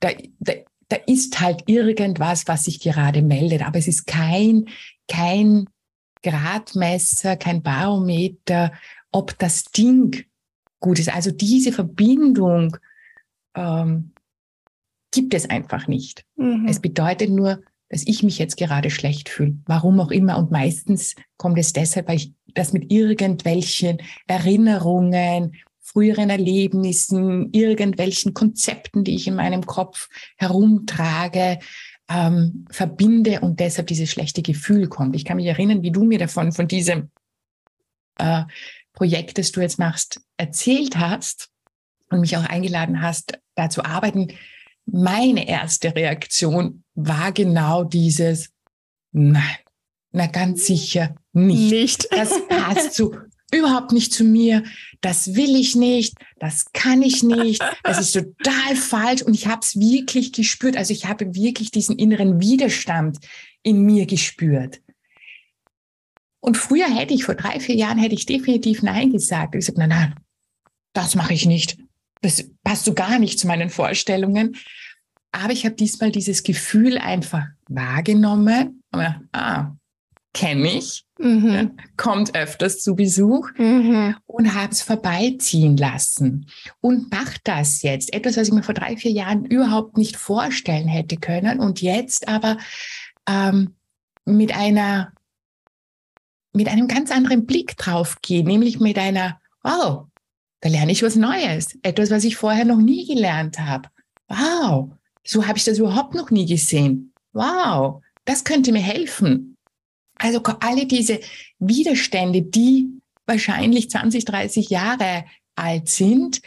da, 0.00 0.10
da, 0.40 0.52
da 0.88 0.96
ist 1.06 1.40
halt 1.40 1.64
irgendwas, 1.66 2.46
was 2.46 2.64
sich 2.64 2.80
gerade 2.80 3.22
meldet, 3.22 3.62
aber 3.62 3.78
es 3.78 3.88
ist 3.88 4.06
kein, 4.06 4.68
kein 5.08 5.68
Gradmesser, 6.22 7.36
kein 7.36 7.62
Barometer, 7.62 8.72
ob 9.12 9.38
das 9.38 9.64
Ding 9.64 10.24
gut 10.80 10.98
ist. 10.98 11.12
Also 11.12 11.30
diese 11.30 11.72
Verbindung 11.72 12.76
ähm, 13.54 14.12
gibt 15.10 15.34
es 15.34 15.48
einfach 15.48 15.88
nicht. 15.88 16.24
Mhm. 16.36 16.66
Es 16.68 16.80
bedeutet 16.80 17.30
nur, 17.30 17.62
dass 17.88 18.06
ich 18.06 18.22
mich 18.22 18.38
jetzt 18.38 18.56
gerade 18.56 18.90
schlecht 18.90 19.28
fühle. 19.28 19.56
Warum 19.66 20.00
auch 20.00 20.10
immer. 20.10 20.38
Und 20.38 20.50
meistens 20.50 21.14
kommt 21.36 21.58
es 21.58 21.72
deshalb, 21.72 22.08
weil 22.08 22.16
ich 22.16 22.32
das 22.54 22.72
mit 22.72 22.92
irgendwelchen 22.92 23.98
Erinnerungen, 24.26 25.54
früheren 25.80 26.28
Erlebnissen, 26.28 27.50
irgendwelchen 27.52 28.34
Konzepten, 28.34 29.04
die 29.04 29.14
ich 29.14 29.26
in 29.26 29.36
meinem 29.36 29.64
Kopf 29.64 30.08
herumtrage, 30.36 31.58
ähm, 32.10 32.66
verbinde 32.70 33.40
und 33.40 33.60
deshalb 33.60 33.86
dieses 33.86 34.10
schlechte 34.10 34.42
Gefühl 34.42 34.88
kommt. 34.88 35.16
Ich 35.16 35.24
kann 35.24 35.36
mich 35.36 35.46
erinnern, 35.46 35.82
wie 35.82 35.90
du 35.90 36.04
mir 36.04 36.18
davon, 36.18 36.52
von 36.52 36.68
diesem 36.68 37.10
äh, 38.18 38.44
Projekt, 38.92 39.38
das 39.38 39.52
du 39.52 39.60
jetzt 39.60 39.78
machst, 39.78 40.20
erzählt 40.36 40.98
hast 40.98 41.50
und 42.10 42.20
mich 42.20 42.36
auch 42.36 42.44
eingeladen 42.44 43.00
hast, 43.00 43.38
da 43.54 43.70
zu 43.70 43.84
arbeiten. 43.84 44.32
Meine 44.90 45.46
erste 45.46 45.94
Reaktion 45.94 46.82
war 46.94 47.32
genau 47.32 47.84
dieses, 47.84 48.50
nein, 49.12 49.42
na 50.12 50.26
ganz 50.26 50.66
sicher 50.66 51.14
nicht. 51.32 51.70
Nicht. 51.70 52.08
Das 52.10 52.32
passt 52.48 52.94
so 52.94 53.14
überhaupt 53.52 53.92
nicht 53.92 54.12
zu 54.12 54.24
mir. 54.24 54.64
Das 55.00 55.34
will 55.34 55.56
ich 55.56 55.74
nicht. 55.74 56.14
Das 56.38 56.72
kann 56.72 57.02
ich 57.02 57.22
nicht. 57.22 57.62
Das 57.82 57.98
ist 57.98 58.12
total 58.12 58.76
falsch. 58.76 59.22
Und 59.22 59.34
ich 59.34 59.46
habe 59.46 59.60
es 59.62 59.78
wirklich 59.78 60.32
gespürt. 60.32 60.76
Also 60.76 60.92
ich 60.92 61.06
habe 61.06 61.34
wirklich 61.34 61.70
diesen 61.70 61.96
inneren 61.96 62.40
Widerstand 62.40 63.18
in 63.62 63.82
mir 63.82 64.06
gespürt. 64.06 64.80
Und 66.40 66.56
früher 66.56 66.86
hätte 66.86 67.14
ich, 67.14 67.24
vor 67.24 67.34
drei, 67.34 67.60
vier 67.60 67.74
Jahren, 67.74 67.98
hätte 67.98 68.14
ich 68.14 68.26
definitiv 68.26 68.82
Nein 68.82 69.12
gesagt. 69.12 69.54
Ich 69.54 69.60
gesagt, 69.60 69.78
nein, 69.78 69.88
nein, 69.88 70.14
das 70.92 71.14
mache 71.14 71.34
ich 71.34 71.46
nicht. 71.46 71.78
Das 72.22 72.44
passt 72.64 72.84
so 72.84 72.94
gar 72.94 73.18
nicht 73.18 73.38
zu 73.38 73.46
meinen 73.46 73.70
Vorstellungen. 73.70 74.56
Aber 75.32 75.52
ich 75.52 75.64
habe 75.64 75.74
diesmal 75.74 76.10
dieses 76.10 76.42
Gefühl 76.42 76.98
einfach 76.98 77.44
wahrgenommen. 77.68 78.82
ah, 79.32 79.72
kenne 80.34 80.68
ich, 80.68 81.04
mhm. 81.18 81.76
kommt 81.96 82.34
öfters 82.36 82.80
zu 82.80 82.94
Besuch 82.94 83.50
mhm. 83.56 84.14
und 84.26 84.54
habe 84.54 84.72
es 84.72 84.82
vorbeiziehen 84.82 85.76
lassen 85.76 86.48
und 86.80 87.10
mache 87.10 87.38
das 87.44 87.82
jetzt. 87.82 88.12
Etwas, 88.12 88.36
was 88.36 88.48
ich 88.48 88.54
mir 88.54 88.62
vor 88.62 88.74
drei, 88.74 88.96
vier 88.96 89.10
Jahren 89.10 89.44
überhaupt 89.44 89.96
nicht 89.96 90.16
vorstellen 90.16 90.88
hätte 90.88 91.16
können 91.16 91.60
und 91.60 91.80
jetzt 91.82 92.28
aber 92.28 92.56
ähm, 93.28 93.74
mit 94.24 94.54
einer 94.54 95.12
mit 96.52 96.68
einem 96.68 96.88
ganz 96.88 97.10
anderen 97.10 97.46
Blick 97.46 97.76
drauf 97.76 98.18
gehe, 98.22 98.42
nämlich 98.42 98.80
mit 98.80 98.98
einer, 98.98 99.40
wow, 99.62 100.06
da 100.60 100.68
lerne 100.68 100.92
ich 100.92 101.02
was 101.02 101.16
Neues, 101.16 101.78
etwas, 101.82 102.10
was 102.10 102.24
ich 102.24 102.36
vorher 102.36 102.64
noch 102.64 102.78
nie 102.78 103.06
gelernt 103.06 103.58
habe. 103.58 103.88
Wow, 104.28 104.90
so 105.24 105.46
habe 105.46 105.58
ich 105.58 105.64
das 105.64 105.78
überhaupt 105.78 106.14
noch 106.14 106.30
nie 106.30 106.46
gesehen. 106.46 107.12
Wow, 107.32 108.02
das 108.24 108.44
könnte 108.44 108.72
mir 108.72 108.82
helfen. 108.82 109.56
Also 110.16 110.42
alle 110.60 110.86
diese 110.86 111.20
Widerstände, 111.58 112.42
die 112.42 112.88
wahrscheinlich 113.26 113.90
20, 113.90 114.24
30 114.24 114.70
Jahre 114.70 115.24
alt 115.54 115.88
sind, 115.88 116.40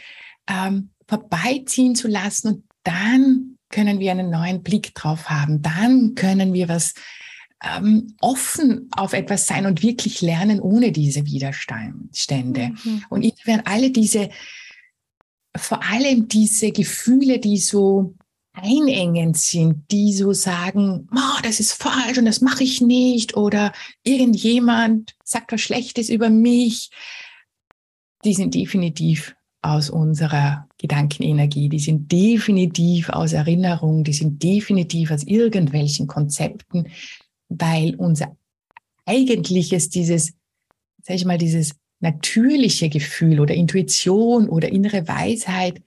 ähm, 0.48 0.90
vorbeiziehen 1.08 1.94
zu 1.94 2.08
lassen 2.08 2.48
und 2.48 2.64
dann 2.84 3.56
können 3.70 4.00
wir 4.00 4.10
einen 4.10 4.30
neuen 4.30 4.62
Blick 4.62 4.94
drauf 4.94 5.30
haben. 5.30 5.62
Dann 5.62 6.14
können 6.14 6.52
wir 6.52 6.68
was 6.68 6.94
ähm, 7.62 8.14
offen 8.20 8.88
auf 8.92 9.12
etwas 9.12 9.46
sein 9.46 9.66
und 9.66 9.82
wirklich 9.82 10.20
lernen 10.20 10.60
ohne 10.60 10.92
diese 10.92 11.26
Widerstände. 11.26 12.72
Mhm. 12.84 13.04
Und 13.08 13.22
insofern 13.22 13.62
alle 13.64 13.90
diese, 13.90 14.30
vor 15.56 15.82
allem 15.84 16.28
diese 16.28 16.72
Gefühle, 16.72 17.38
die 17.38 17.58
so 17.58 18.14
einengend 18.54 19.38
sind, 19.38 19.90
die 19.90 20.12
so 20.12 20.32
sagen, 20.32 21.08
oh, 21.14 21.40
das 21.42 21.60
ist 21.60 21.72
falsch 21.72 22.18
und 22.18 22.26
das 22.26 22.40
mache 22.40 22.64
ich 22.64 22.80
nicht 22.80 23.36
oder 23.36 23.72
irgendjemand 24.02 25.14
sagt 25.24 25.52
was 25.52 25.60
Schlechtes 25.60 26.10
über 26.10 26.28
mich, 26.28 26.90
die 28.24 28.34
sind 28.34 28.54
definitiv 28.54 29.34
aus 29.62 29.90
unserer 29.90 30.68
Gedankenenergie, 30.78 31.68
die 31.68 31.78
sind 31.78 32.10
definitiv 32.10 33.08
aus 33.08 33.32
Erinnerung, 33.32 34.04
die 34.04 34.12
sind 34.12 34.42
definitiv 34.42 35.12
aus 35.12 35.22
irgendwelchen 35.22 36.08
Konzepten, 36.08 36.88
weil 37.60 37.94
unser 37.96 38.36
eigentliches, 39.06 39.88
dieses, 39.90 40.34
sag 41.02 41.16
ich 41.16 41.24
mal, 41.24 41.38
dieses 41.38 41.74
natürliche 42.00 42.88
Gefühl 42.88 43.40
oder 43.40 43.54
Intuition 43.54 44.48
oder 44.48 44.68
innere 44.70 45.06
Weisheit, 45.08 45.82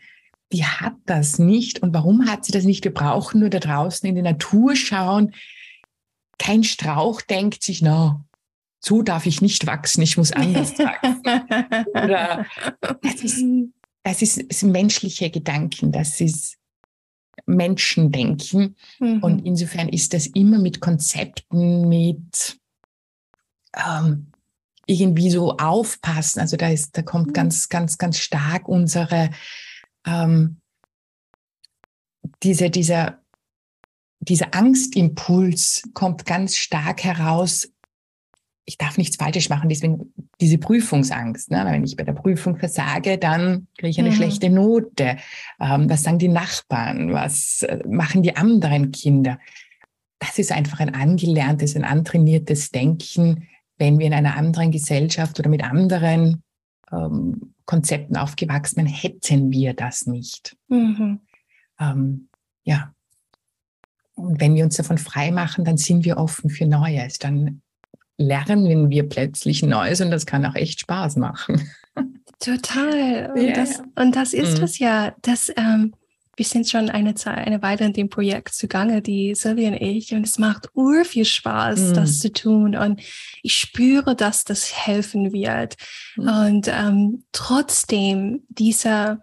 die 0.51 0.63
hat 0.63 0.95
das 1.05 1.39
nicht. 1.39 1.81
Und 1.81 1.93
warum 1.93 2.29
hat 2.29 2.45
sie 2.45 2.51
das 2.51 2.63
nicht? 2.63 2.83
Wir 2.83 2.93
brauchen 2.93 3.41
nur 3.41 3.49
da 3.49 3.59
draußen 3.59 4.07
in 4.07 4.15
die 4.15 4.21
Natur 4.21 4.75
schauen. 4.75 5.33
Kein 6.37 6.63
Strauch 6.63 7.21
denkt 7.21 7.63
sich, 7.63 7.81
na, 7.81 8.23
so 8.79 9.01
darf 9.01 9.25
ich 9.25 9.41
nicht 9.41 9.65
wachsen, 9.65 10.01
ich 10.01 10.17
muss 10.17 10.31
anders 10.31 10.77
wachsen. 10.77 11.87
Oder 11.89 12.45
das 13.01 13.23
ist, 13.23 13.43
das 14.03 14.21
ist, 14.21 14.45
das 14.47 14.61
menschliche 14.63 15.29
Gedanken, 15.29 15.91
das 15.91 16.21
ist 16.21 16.57
Menschendenken. 17.45 18.75
Mhm. 18.99 19.23
Und 19.23 19.45
insofern 19.45 19.89
ist 19.89 20.13
das 20.13 20.27
immer 20.27 20.59
mit 20.59 20.79
Konzepten, 20.79 21.87
mit 21.87 22.59
ähm, 23.75 24.27
irgendwie 24.87 25.29
so 25.29 25.57
aufpassen. 25.57 26.39
Also 26.39 26.57
da 26.57 26.69
ist, 26.69 26.97
da 26.97 27.01
kommt 27.01 27.27
mhm. 27.27 27.33
ganz, 27.33 27.69
ganz, 27.69 27.97
ganz 27.97 28.19
stark 28.19 28.67
unsere 28.67 29.29
ähm, 30.05 30.61
diese, 32.43 32.69
dieser, 32.69 33.21
dieser 34.19 34.53
Angstimpuls 34.55 35.83
kommt 35.93 36.25
ganz 36.25 36.55
stark 36.55 37.03
heraus. 37.03 37.71
Ich 38.65 38.77
darf 38.77 38.97
nichts 38.97 39.17
Falsches 39.17 39.49
machen, 39.49 39.69
deswegen 39.69 40.11
diese 40.41 40.57
Prüfungsangst. 40.57 41.51
Ne? 41.51 41.65
Wenn 41.67 41.83
ich 41.83 41.95
bei 41.95 42.03
der 42.03 42.13
Prüfung 42.13 42.57
versage, 42.57 43.17
dann 43.17 43.67
kriege 43.77 43.89
ich 43.89 43.99
eine 43.99 44.09
mhm. 44.09 44.15
schlechte 44.15 44.49
Note. 44.49 45.17
Ähm, 45.59 45.89
was 45.89 46.03
sagen 46.03 46.19
die 46.19 46.27
Nachbarn? 46.27 47.13
Was 47.13 47.61
äh, 47.63 47.79
machen 47.87 48.23
die 48.23 48.35
anderen 48.35 48.91
Kinder? 48.91 49.39
Das 50.19 50.39
ist 50.39 50.51
einfach 50.51 50.79
ein 50.79 50.95
angelerntes, 50.95 51.75
ein 51.75 51.83
antrainiertes 51.83 52.71
Denken, 52.71 53.47
wenn 53.77 53.99
wir 53.99 54.07
in 54.07 54.13
einer 54.13 54.35
anderen 54.35 54.71
Gesellschaft 54.71 55.39
oder 55.39 55.49
mit 55.49 55.63
anderen 55.63 56.41
ähm, 56.91 57.53
Konzepten 57.65 58.15
aufgewachsen, 58.15 58.85
hätten 58.85 59.51
wir 59.51 59.73
das 59.73 60.05
nicht. 60.05 60.55
Mhm. 60.67 61.19
Ähm, 61.79 62.29
ja. 62.63 62.93
Und 64.13 64.39
wenn 64.39 64.55
wir 64.55 64.63
uns 64.63 64.77
davon 64.77 64.97
frei 64.97 65.31
machen, 65.31 65.65
dann 65.65 65.77
sind 65.77 66.05
wir 66.05 66.17
offen 66.17 66.49
für 66.49 66.65
Neues. 66.65 67.19
Dann 67.19 67.61
lernen 68.17 68.89
wir 68.89 69.07
plötzlich 69.07 69.63
Neues 69.63 70.01
und 70.01 70.11
das 70.11 70.25
kann 70.25 70.45
auch 70.45 70.55
echt 70.55 70.79
Spaß 70.81 71.17
machen. 71.17 71.69
Total. 72.39 73.31
Und, 73.31 73.41
yeah. 73.41 73.53
das, 73.53 73.81
und 73.95 74.15
das 74.15 74.33
ist 74.33 74.57
mhm. 74.57 74.63
es 74.65 74.79
ja. 74.79 75.15
Das, 75.21 75.51
ähm, 75.55 75.93
wir 76.35 76.45
sind 76.45 76.67
schon 76.69 76.89
eine 76.89 77.15
Zeit, 77.15 77.47
eine 77.47 77.61
Weile 77.61 77.85
in 77.85 77.93
dem 77.93 78.09
Projekt 78.09 78.53
zugange, 78.53 79.01
die 79.01 79.35
Sylvia 79.35 79.69
und 79.69 79.81
ich, 79.81 80.13
und 80.13 80.25
es 80.25 80.37
macht 80.37 80.67
ur 80.73 81.05
viel 81.05 81.23
Spaß, 81.23 81.79
mm. 81.79 81.93
das 81.93 82.19
zu 82.19 82.31
tun. 82.31 82.75
Und 82.75 82.99
ich 83.41 83.53
spüre, 83.53 84.15
dass 84.15 84.43
das 84.43 84.85
helfen 84.85 85.31
wird. 85.31 85.77
Mm. 86.17 86.27
Und 86.27 86.67
ähm, 86.67 87.23
trotzdem, 87.31 88.43
diese, 88.49 89.21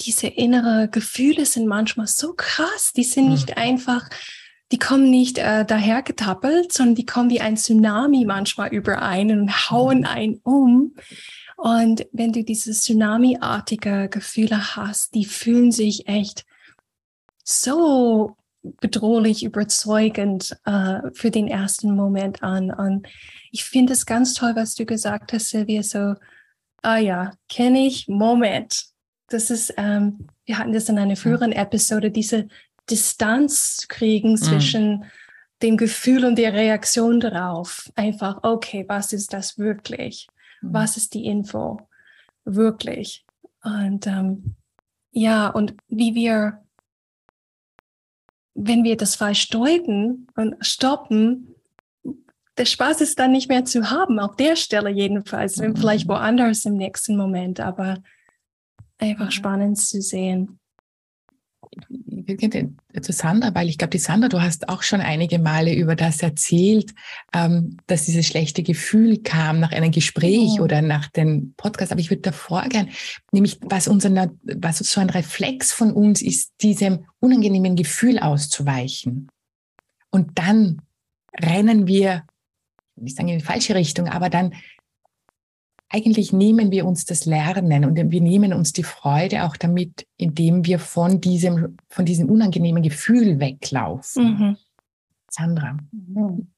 diese 0.00 0.28
innere 0.28 0.88
Gefühle 0.88 1.46
sind 1.46 1.66
manchmal 1.66 2.06
so 2.06 2.32
krass. 2.34 2.92
Die 2.94 3.02
sind 3.02 3.26
mm. 3.26 3.32
nicht 3.32 3.56
einfach, 3.56 4.08
die 4.72 4.78
kommen 4.78 5.10
nicht 5.10 5.38
äh, 5.38 5.64
daher 5.64 6.02
getappelt, 6.02 6.72
sondern 6.72 6.94
die 6.94 7.06
kommen 7.06 7.30
wie 7.30 7.40
ein 7.40 7.56
Tsunami 7.56 8.24
manchmal 8.24 8.72
überein 8.72 9.30
und 9.30 9.70
hauen 9.70 10.04
einen 10.04 10.40
um. 10.44 10.94
Und 11.56 12.06
wenn 12.12 12.32
du 12.32 12.44
diese 12.44 12.72
Tsunami-artige 12.72 14.08
Gefühle 14.08 14.76
hast, 14.76 15.14
die 15.14 15.24
fühlen 15.24 15.72
sich 15.72 16.08
echt 16.08 16.46
so 17.44 18.36
bedrohlich, 18.62 19.42
überzeugend 19.44 20.56
äh, 20.64 21.00
für 21.12 21.30
den 21.30 21.48
ersten 21.48 21.94
Moment 21.94 22.42
an. 22.42 22.70
Und 22.70 23.06
ich 23.50 23.64
finde 23.64 23.92
es 23.92 24.06
ganz 24.06 24.34
toll, 24.34 24.52
was 24.54 24.74
du 24.74 24.86
gesagt 24.86 25.32
hast, 25.32 25.48
Silvia, 25.48 25.82
so, 25.82 26.14
ah 26.82 26.98
ja, 26.98 27.32
kenne 27.48 27.86
ich, 27.86 28.06
Moment. 28.08 28.86
Das 29.28 29.50
ist, 29.50 29.74
ähm, 29.76 30.28
wir 30.44 30.58
hatten 30.58 30.72
das 30.72 30.88
in 30.88 30.98
einer 30.98 31.16
früheren 31.16 31.52
Episode, 31.52 32.10
diese 32.10 32.48
Distanz 32.90 33.86
kriegen 33.88 34.32
mhm. 34.32 34.36
zwischen 34.36 34.90
mhm. 34.90 35.04
dem 35.62 35.76
Gefühl 35.76 36.24
und 36.24 36.36
der 36.36 36.52
Reaktion 36.52 37.20
darauf. 37.20 37.90
Einfach, 37.94 38.40
okay, 38.42 38.84
was 38.88 39.12
ist 39.12 39.32
das 39.32 39.58
wirklich? 39.58 40.28
Mhm. 40.60 40.74
Was 40.74 40.96
ist 40.96 41.14
die 41.14 41.26
Info 41.26 41.80
wirklich? 42.44 43.24
Und 43.62 44.06
ähm, 44.06 44.56
ja, 45.12 45.48
und 45.48 45.74
wie 45.88 46.14
wir, 46.14 46.62
wenn 48.54 48.84
wir 48.84 48.96
das 48.96 49.16
falsch 49.16 49.48
deuten 49.48 50.28
und 50.36 50.54
stoppen, 50.64 51.54
der 52.56 52.64
Spaß 52.64 53.00
ist 53.00 53.18
dann 53.18 53.32
nicht 53.32 53.48
mehr 53.48 53.64
zu 53.64 53.90
haben, 53.90 54.18
auf 54.18 54.36
der 54.36 54.56
Stelle 54.56 54.90
jedenfalls, 54.90 55.56
mhm. 55.56 55.76
vielleicht 55.76 56.08
woanders 56.08 56.64
im 56.64 56.74
nächsten 56.74 57.16
Moment, 57.16 57.60
aber 57.60 58.02
einfach 58.98 59.32
spannend 59.32 59.78
zu 59.78 60.00
sehen 60.02 60.59
zu 63.02 63.12
Sandra, 63.12 63.54
weil 63.54 63.68
ich 63.68 63.78
glaube, 63.78 63.90
die 63.90 63.98
Sandra, 63.98 64.28
du 64.28 64.40
hast 64.40 64.68
auch 64.68 64.82
schon 64.82 65.00
einige 65.00 65.38
Male 65.38 65.74
über 65.74 65.96
das 65.96 66.22
erzählt, 66.22 66.92
ähm, 67.34 67.76
dass 67.86 68.04
dieses 68.04 68.26
schlechte 68.26 68.62
Gefühl 68.62 69.18
kam 69.22 69.60
nach 69.60 69.72
einem 69.72 69.90
Gespräch 69.90 70.56
mhm. 70.56 70.62
oder 70.62 70.82
nach 70.82 71.08
dem 71.08 71.54
Podcast. 71.56 71.92
Aber 71.92 72.00
ich 72.00 72.10
würde 72.10 72.22
davor 72.22 72.62
gern, 72.68 72.88
nämlich 73.32 73.58
was 73.62 73.88
unser, 73.88 74.30
was 74.42 74.78
so 74.78 75.00
ein 75.00 75.10
Reflex 75.10 75.72
von 75.72 75.92
uns 75.92 76.22
ist, 76.22 76.52
diesem 76.62 77.06
unangenehmen 77.20 77.76
Gefühl 77.76 78.18
auszuweichen. 78.18 79.28
Und 80.10 80.38
dann 80.38 80.82
rennen 81.38 81.86
wir, 81.86 82.24
ich 82.96 83.14
sage 83.14 83.30
in 83.30 83.38
die 83.38 83.44
falsche 83.44 83.74
Richtung, 83.74 84.08
aber 84.08 84.28
dann 84.28 84.54
eigentlich 85.90 86.32
nehmen 86.32 86.70
wir 86.70 86.86
uns 86.86 87.04
das 87.04 87.26
Lernen 87.26 87.84
und 87.84 87.96
wir 87.96 88.20
nehmen 88.20 88.52
uns 88.52 88.72
die 88.72 88.84
Freude 88.84 89.44
auch 89.44 89.56
damit, 89.56 90.06
indem 90.16 90.64
wir 90.64 90.78
von 90.78 91.20
diesem, 91.20 91.76
von 91.88 92.04
diesem 92.04 92.30
unangenehmen 92.30 92.82
Gefühl 92.82 93.40
weglaufen. 93.40 94.24
Mhm. 94.24 94.56
Sandra. 95.28 95.76
Mhm. 95.90 96.48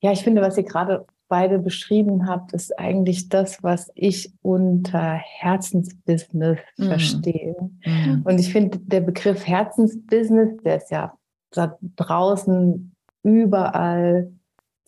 Ja, 0.00 0.12
ich 0.12 0.22
finde, 0.22 0.42
was 0.42 0.56
ihr 0.56 0.64
gerade 0.64 1.06
beide 1.28 1.58
beschrieben 1.58 2.26
habt, 2.26 2.52
ist 2.52 2.78
eigentlich 2.78 3.28
das, 3.28 3.62
was 3.62 3.90
ich 3.94 4.32
unter 4.42 5.14
Herzensbusiness 5.14 6.58
mhm. 6.76 6.84
verstehe. 6.84 7.56
Mhm. 7.84 8.22
Und 8.24 8.38
ich 8.38 8.52
finde, 8.52 8.78
der 8.78 9.00
Begriff 9.00 9.46
Herzensbusiness, 9.46 10.62
der 10.62 10.76
ist 10.76 10.90
ja 10.90 11.14
da 11.52 11.78
draußen 11.96 12.94
überall 13.22 14.32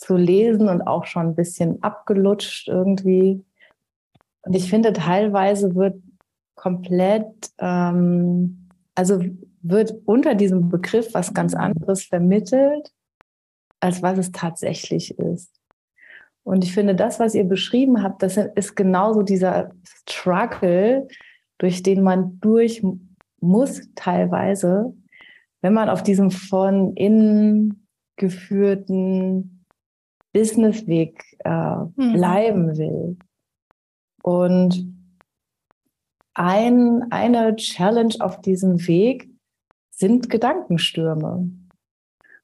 zu 0.03 0.17
lesen 0.17 0.69
und 0.69 0.83
auch 0.83 1.07
schon 1.07 1.29
ein 1.29 1.35
bisschen 1.35 1.83
abgelutscht 1.83 2.69
irgendwie. 2.69 3.45
Und 4.43 4.55
ich 4.55 4.69
finde, 4.69 4.93
teilweise 4.93 5.75
wird 5.77 6.03
komplett, 6.57 7.51
ähm, 7.59 8.69
also 8.95 9.25
wird 9.63 9.95
unter 10.05 10.35
diesem 10.35 10.69
Begriff 10.69 11.15
was 11.15 11.33
ganz 11.33 11.55
anderes 11.55 12.05
vermittelt, 12.05 12.93
als 13.79 14.03
was 14.03 14.19
es 14.19 14.33
tatsächlich 14.33 15.17
ist. 15.19 15.51
Und 16.43 16.65
ich 16.65 16.75
finde, 16.75 16.97
das, 16.97 17.21
was 17.21 17.37
ihr 17.37 17.45
beschrieben 17.45 18.03
habt, 18.03 18.25
das 18.25 18.37
ist 18.37 18.75
genauso 18.75 19.23
dieser 19.23 19.71
Struggle, 20.09 21.07
durch 21.59 21.85
den 21.85 22.03
man 22.03 22.41
durch 22.41 22.83
muss 23.41 23.83
teilweise, 23.95 24.93
wenn 25.61 25.73
man 25.73 25.89
auf 25.89 26.03
diesem 26.03 26.33
von 26.33 26.97
innen 26.97 27.87
geführten 28.17 29.52
Businessweg 30.33 31.25
äh, 31.45 31.51
mhm. 31.51 32.13
bleiben 32.15 32.79
will. 32.79 33.17
Und 34.23 34.87
ein, 36.35 37.11
eine 37.11 37.57
Challenge 37.57 38.15
auf 38.21 38.41
diesem 38.41 38.87
Weg 38.87 39.29
sind 39.91 40.31
Gedankenstürme. 40.31 41.51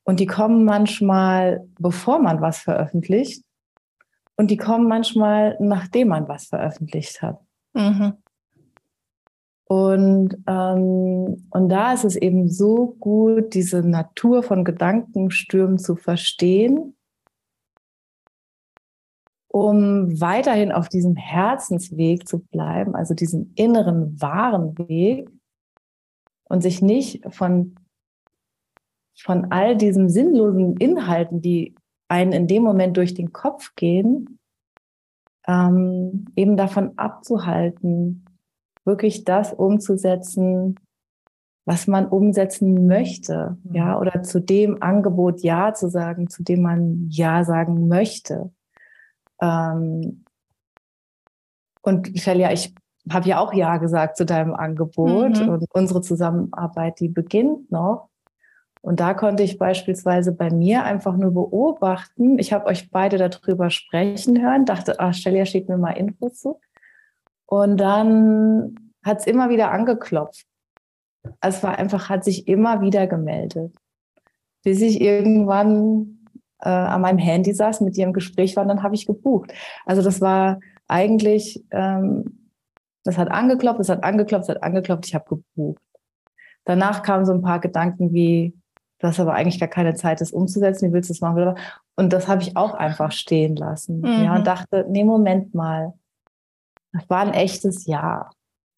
Und 0.04 0.21
die 0.21 0.26
kommen 0.26 0.64
manchmal, 0.64 1.67
bevor 1.78 2.19
man 2.19 2.41
was 2.41 2.58
veröffentlicht. 2.58 3.43
Und 4.36 4.50
die 4.50 4.56
kommen 4.56 4.89
manchmal, 4.89 5.56
nachdem 5.60 6.08
man 6.08 6.28
was 6.28 6.47
veröffentlicht 6.47 7.23
hat. 7.23 7.41
Mhm. 7.75 8.15
Und, 9.65 10.36
ähm, 10.47 11.49
und 11.50 11.69
da 11.69 11.93
ist 11.93 12.04
es 12.04 12.17
eben 12.17 12.49
so 12.49 12.97
gut, 13.00 13.52
diese 13.52 13.82
Natur 13.82 14.43
von 14.43 14.65
Gedankenstürmen 14.65 15.78
zu 15.78 15.95
verstehen 15.95 16.95
um 19.60 20.21
weiterhin 20.21 20.73
auf 20.73 20.88
diesem 20.88 21.16
Herzensweg 21.16 22.26
zu 22.28 22.40
bleiben, 22.40 22.94
also 22.94 23.14
diesem 23.14 23.52
inneren 23.54 24.21
wahren 24.21 24.76
Weg 24.78 25.30
und 26.49 26.62
sich 26.62 26.82
nicht 26.82 27.23
von, 27.32 27.76
von 29.16 29.50
all 29.50 29.76
diesen 29.76 30.08
sinnlosen 30.08 30.76
Inhalten, 30.76 31.40
die 31.40 31.75
einen 32.08 32.32
in 32.32 32.47
dem 32.47 32.62
Moment 32.62 32.97
durch 32.97 33.14
den 33.14 33.32
Kopf 33.32 33.75
gehen, 33.76 34.38
ähm, 35.47 36.26
eben 36.36 36.56
davon 36.56 36.97
abzuhalten, 36.97 38.25
wirklich 38.84 39.25
das 39.25 39.52
umzusetzen, 39.52 40.76
was 41.64 41.86
man 41.86 42.06
umsetzen 42.06 42.86
möchte, 42.86 43.58
ja, 43.73 43.94
mhm. 43.94 44.00
oder 44.00 44.23
zu 44.23 44.40
dem 44.40 44.82
Angebot 44.82 45.42
Ja 45.42 45.75
zu 45.75 45.90
sagen, 45.90 46.28
zu 46.30 46.42
dem 46.42 46.62
man 46.62 47.08
Ja 47.10 47.44
sagen 47.44 47.88
möchte. 47.88 48.50
Ähm, 49.40 50.24
und 51.82 52.20
Felia, 52.20 52.52
ich 52.52 52.74
habe 53.10 53.28
ja 53.28 53.38
auch 53.38 53.52
Ja 53.54 53.78
gesagt 53.78 54.16
zu 54.16 54.26
deinem 54.26 54.54
Angebot 54.54 55.40
mhm. 55.40 55.48
und 55.48 55.64
unsere 55.72 56.02
Zusammenarbeit, 56.02 57.00
die 57.00 57.08
beginnt 57.08 57.70
noch. 57.70 58.08
Und 58.80 59.00
da 59.00 59.14
konnte 59.14 59.42
ich 59.42 59.58
beispielsweise 59.58 60.32
bei 60.32 60.50
mir 60.50 60.84
einfach 60.84 61.16
nur 61.16 61.32
beobachten. 61.32 62.38
Ich 62.38 62.52
habe 62.52 62.66
euch 62.66 62.90
beide 62.90 63.16
darüber 63.18 63.70
sprechen 63.70 64.40
hören, 64.40 64.66
dachte, 64.66 65.00
ah, 65.00 65.12
Stelia 65.12 65.46
schickt 65.46 65.68
mir 65.68 65.78
mal 65.78 65.92
Infos 65.92 66.40
zu. 66.40 66.60
Und 67.46 67.78
dann 67.78 68.92
hat 69.04 69.20
es 69.20 69.26
immer 69.26 69.48
wieder 69.48 69.72
angeklopft. 69.72 70.46
Es 71.40 71.62
war 71.62 71.78
einfach, 71.78 72.08
hat 72.08 72.24
sich 72.24 72.46
immer 72.46 72.80
wieder 72.80 73.06
gemeldet. 73.06 73.74
Bis 74.62 74.80
ich 74.80 75.00
irgendwann 75.00 76.18
äh, 76.60 76.68
an 76.68 77.00
meinem 77.00 77.18
Handy 77.18 77.52
saß, 77.52 77.80
mit 77.80 77.97
ihr 77.97 78.04
im 78.04 78.12
Gespräch 78.12 78.56
war, 78.56 78.64
dann 78.64 78.82
habe 78.82 78.94
ich 78.94 79.06
gebucht. 79.06 79.52
Also 79.86 80.02
das 80.02 80.21
war 80.21 80.60
eigentlich, 80.86 81.64
ähm, 81.71 82.50
das 83.04 83.18
hat 83.18 83.30
angeklopft, 83.30 83.80
das 83.80 83.88
hat 83.88 84.04
angeklopft, 84.04 84.49
das 84.49 84.56
hat 84.56 84.62
angeklopft, 84.62 85.06
ich 85.06 85.14
habe 85.14 85.25
gebucht. 85.28 85.82
Danach 86.64 87.02
kamen 87.02 87.25
so 87.25 87.32
ein 87.32 87.42
paar 87.42 87.60
Gedanken 87.60 88.12
wie, 88.12 88.54
du 88.99 89.06
hast 89.06 89.21
aber 89.21 89.34
eigentlich 89.34 89.60
gar 89.60 89.68
keine 89.68 89.94
Zeit, 89.94 90.21
das 90.21 90.32
umzusetzen, 90.32 90.88
wie 90.88 90.92
willst 90.92 91.08
du 91.08 91.14
das 91.14 91.21
machen? 91.21 91.54
Und 91.97 92.12
das 92.12 92.28
habe 92.28 92.42
ich 92.42 92.56
auch 92.56 92.75
einfach 92.75 93.12
stehen 93.12 93.56
lassen. 93.56 94.00
Mhm. 94.00 94.25
Ja, 94.25 94.36
und 94.36 94.47
dachte, 94.47 94.86
nee, 94.88 95.04
Moment 95.04 95.54
mal. 95.54 95.94
Das 96.92 97.08
war 97.08 97.21
ein 97.21 97.34
echtes 97.34 97.86
Ja. 97.86 98.30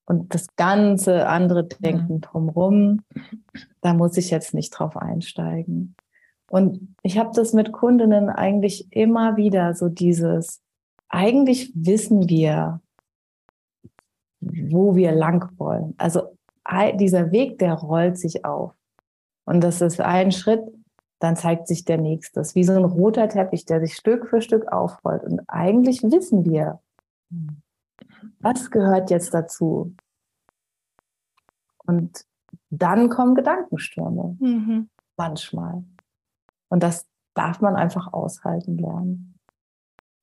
Und 0.07 0.35
das 0.35 0.49
ganze 0.57 1.29
andere 1.29 1.65
Denken 1.69 2.15
mhm. 2.15 2.21
drumherum, 2.21 3.03
da 3.81 3.95
muss 3.95 4.17
ich 4.17 4.31
jetzt 4.31 4.55
nicht 4.55 4.71
drauf 4.71 4.97
einsteigen. 4.97 5.95
Und 6.51 6.97
ich 7.05 7.17
habe 7.17 7.31
das 7.33 7.53
mit 7.53 7.71
Kundinnen 7.71 8.29
eigentlich 8.29 8.89
immer 8.91 9.37
wieder 9.37 9.73
so 9.75 9.89
dieses, 9.89 10.61
eigentlich 11.09 11.73
wissen 11.77 12.29
wir, 12.29 12.81
wo 14.41 14.97
wir 14.97 15.13
lang 15.13 15.57
wollen. 15.59 15.95
Also 15.97 16.37
dieser 16.97 17.31
Weg, 17.31 17.61
der 17.61 17.75
rollt 17.75 18.19
sich 18.19 18.45
auf. 18.45 18.75
Und 19.45 19.63
das 19.63 19.81
ist 19.81 20.01
ein 20.01 20.33
Schritt, 20.33 20.63
dann 21.21 21.37
zeigt 21.37 21.69
sich 21.69 21.85
der 21.85 21.99
nächste. 21.99 22.41
Wie 22.41 22.65
so 22.65 22.73
ein 22.73 22.85
roter 22.85 23.29
Teppich, 23.29 23.65
der 23.65 23.81
sich 23.81 23.95
Stück 23.95 24.27
für 24.27 24.43
Stück 24.43 24.73
aufrollt. 24.73 25.23
Und 25.23 25.43
eigentlich 25.47 26.03
wissen 26.03 26.45
wir, 26.45 26.81
was 28.41 28.73
gehört 28.73 29.11
jetzt 29.11 29.33
dazu? 29.35 29.95
Und 31.87 32.25
dann 32.71 33.09
kommen 33.09 33.37
Gedankenstürme. 33.37 34.37
Mhm. 34.41 34.89
Manchmal. 35.17 35.85
Und 36.71 36.83
das 36.83 37.07
darf 37.35 37.61
man 37.61 37.77
einfach 37.77 38.13
aushalten 38.13 38.79
lernen. 38.79 39.35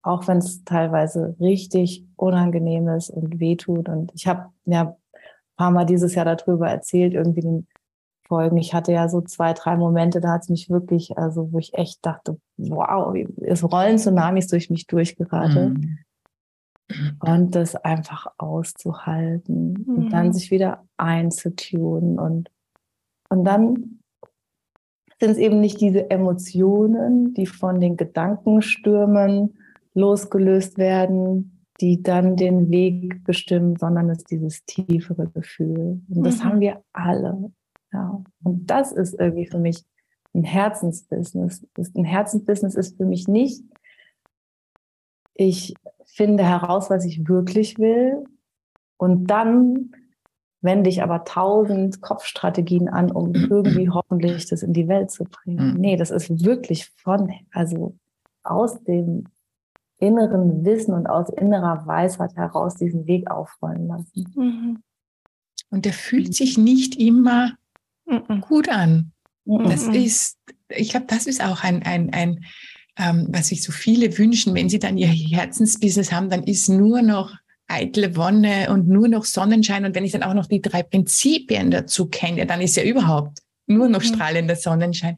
Auch 0.02 0.28
wenn 0.28 0.38
es 0.38 0.64
teilweise 0.64 1.36
richtig 1.40 2.06
unangenehm 2.16 2.88
ist 2.90 3.10
und 3.10 3.40
wehtut. 3.40 3.90
Und 3.90 4.12
ich 4.16 4.28
habe 4.28 4.50
ja 4.66 4.82
ein 4.82 4.96
paar 5.58 5.72
Mal 5.72 5.86
dieses 5.86 6.16
Jahr 6.16 6.26
darüber 6.26 6.70
erzählt, 6.70 7.14
irgendwie 7.14 7.42
den 7.42 7.68
Folgen. 8.28 8.58
Ich 8.58 8.74
hatte 8.74 8.92
ja 8.92 9.10
so 9.10 9.22
zwei, 9.22 9.54
drei 9.54 9.76
Momente, 9.76 10.22
da 10.22 10.34
hat 10.34 10.44
es 10.44 10.50
mich 10.50 10.70
wirklich, 10.70 11.18
also 11.18 11.52
wo 11.52 11.60
ich 11.60 11.74
echt 11.74 12.06
dachte, 12.06 12.40
wow, 12.58 13.16
es 13.42 13.64
rollen 13.64 13.98
Tsunamis 13.98 14.48
durch 14.48 14.70
mich 14.70 14.88
durch 14.88 15.16
gerade. 15.16 15.70
Mhm. 15.70 15.98
Und 17.20 17.56
das 17.56 17.76
einfach 17.76 18.28
auszuhalten 18.38 19.74
mhm. 19.74 19.96
und 19.96 20.10
dann 20.10 20.32
sich 20.32 20.52
wieder 20.52 20.86
einzutun 20.96 22.18
und, 22.18 22.50
und 23.30 23.44
dann 23.44 23.97
sind 25.20 25.32
es 25.32 25.38
eben 25.38 25.60
nicht 25.60 25.82
diese 25.82 26.10
Emotionen, 26.10 27.34
die 27.34 27.48
von 27.48 27.80
den 27.80 27.98
Gedankenstürmen 27.98 29.58
losgelöst 29.94 30.78
werden, 30.78 31.66
die 31.82 32.02
dann 32.02 32.36
den 32.36 32.70
Weg 32.70 33.24
bestimmen, 33.24 33.76
sondern 33.78 34.10
es 34.10 34.20
ist 34.20 34.32
dieses 34.32 34.66
tiefere 34.66 35.28
Gefühl. 35.28 36.02
Und 36.10 36.24
das 36.24 36.40
mhm. 36.40 36.44
haben 36.44 36.60
wir 36.60 36.84
alle. 36.94 37.52
Ja. 37.92 38.24
Und 38.44 38.70
das 38.70 38.92
ist 38.92 39.20
irgendwie 39.20 39.48
für 39.48 39.60
mich 39.60 39.84
ein 40.34 40.44
Herzensbusiness. 40.44 41.66
Ein 41.96 42.04
Herzensbusiness 42.04 42.76
ist 42.76 42.98
für 42.98 43.06
mich 43.06 43.28
nicht, 43.28 43.64
ich 45.40 45.76
finde 46.06 46.44
heraus, 46.44 46.90
was 46.90 47.06
ich 47.06 47.28
wirklich 47.28 47.78
will 47.78 48.24
und 48.98 49.28
dann 49.28 49.92
wende 50.62 50.90
ich 50.90 51.04
aber 51.04 51.24
tausend 51.24 52.02
Kopfstrategien 52.02 52.90
an, 52.90 53.12
um 53.12 53.34
irgendwie 53.50 53.90
hoffentlich 53.90 54.48
das 54.48 54.64
in 54.64 54.74
die 54.74 54.88
Welt 54.88 55.12
zu 55.12 55.26
bringen. 55.26 55.74
Mhm. 55.74 55.80
Nee, 55.80 55.98
das 55.98 56.12
ist 56.12 56.44
wirklich 56.44 56.88
von, 56.98 57.32
also 57.52 57.96
aus 58.44 58.84
dem 58.84 59.26
inneren 60.00 60.64
Wissen 60.64 60.94
und 60.94 61.08
aus 61.08 61.30
innerer 61.30 61.86
Weisheit 61.88 62.36
heraus 62.36 62.76
diesen 62.76 63.08
Weg 63.08 63.30
aufrollen 63.32 63.88
lassen. 63.88 64.34
Mhm. 64.36 64.84
Und 65.70 65.86
der 65.86 65.94
fühlt 65.94 66.34
sich 66.34 66.58
nicht 66.58 66.96
immer 66.96 67.54
gut 68.42 68.70
an. 68.70 69.12
Das 69.46 69.88
ist, 69.88 70.38
ich 70.70 70.90
glaube, 70.90 71.08
das 71.08 71.26
ist 71.26 71.44
auch 71.44 71.64
ein, 71.64 71.84
ein, 71.84 72.14
ein 72.14 72.46
ähm, 72.98 73.28
was 73.30 73.48
sich 73.48 73.64
so 73.64 73.72
viele 73.72 74.18
wünschen, 74.18 74.56
wenn 74.56 74.70
sie 74.70 74.80
dann 74.80 74.98
ihr 74.98 75.08
Herzensbusiness 75.08 76.12
haben, 76.12 76.30
dann 76.30 76.44
ist 76.44 76.68
nur 76.68 77.02
noch 77.02 77.34
eitle 77.68 78.16
Wonne 78.16 78.72
und 78.72 78.88
nur 78.88 79.08
noch 79.08 79.26
Sonnenschein. 79.26 79.86
Und 79.86 79.96
wenn 79.96 80.06
ich 80.06 80.12
dann 80.12 80.24
auch 80.24 80.34
noch 80.34 80.48
die 80.48 80.62
drei 80.62 80.84
Prinzipien 80.84 81.72
dazu 81.72 82.08
kenne, 82.08 82.46
dann 82.46 82.62
ist 82.62 82.78
ja 82.78 82.84
überhaupt 82.84 83.40
nur 83.66 83.90
noch 83.90 84.02
strahlender 84.02 84.56
Sonnenschein. 84.56 85.18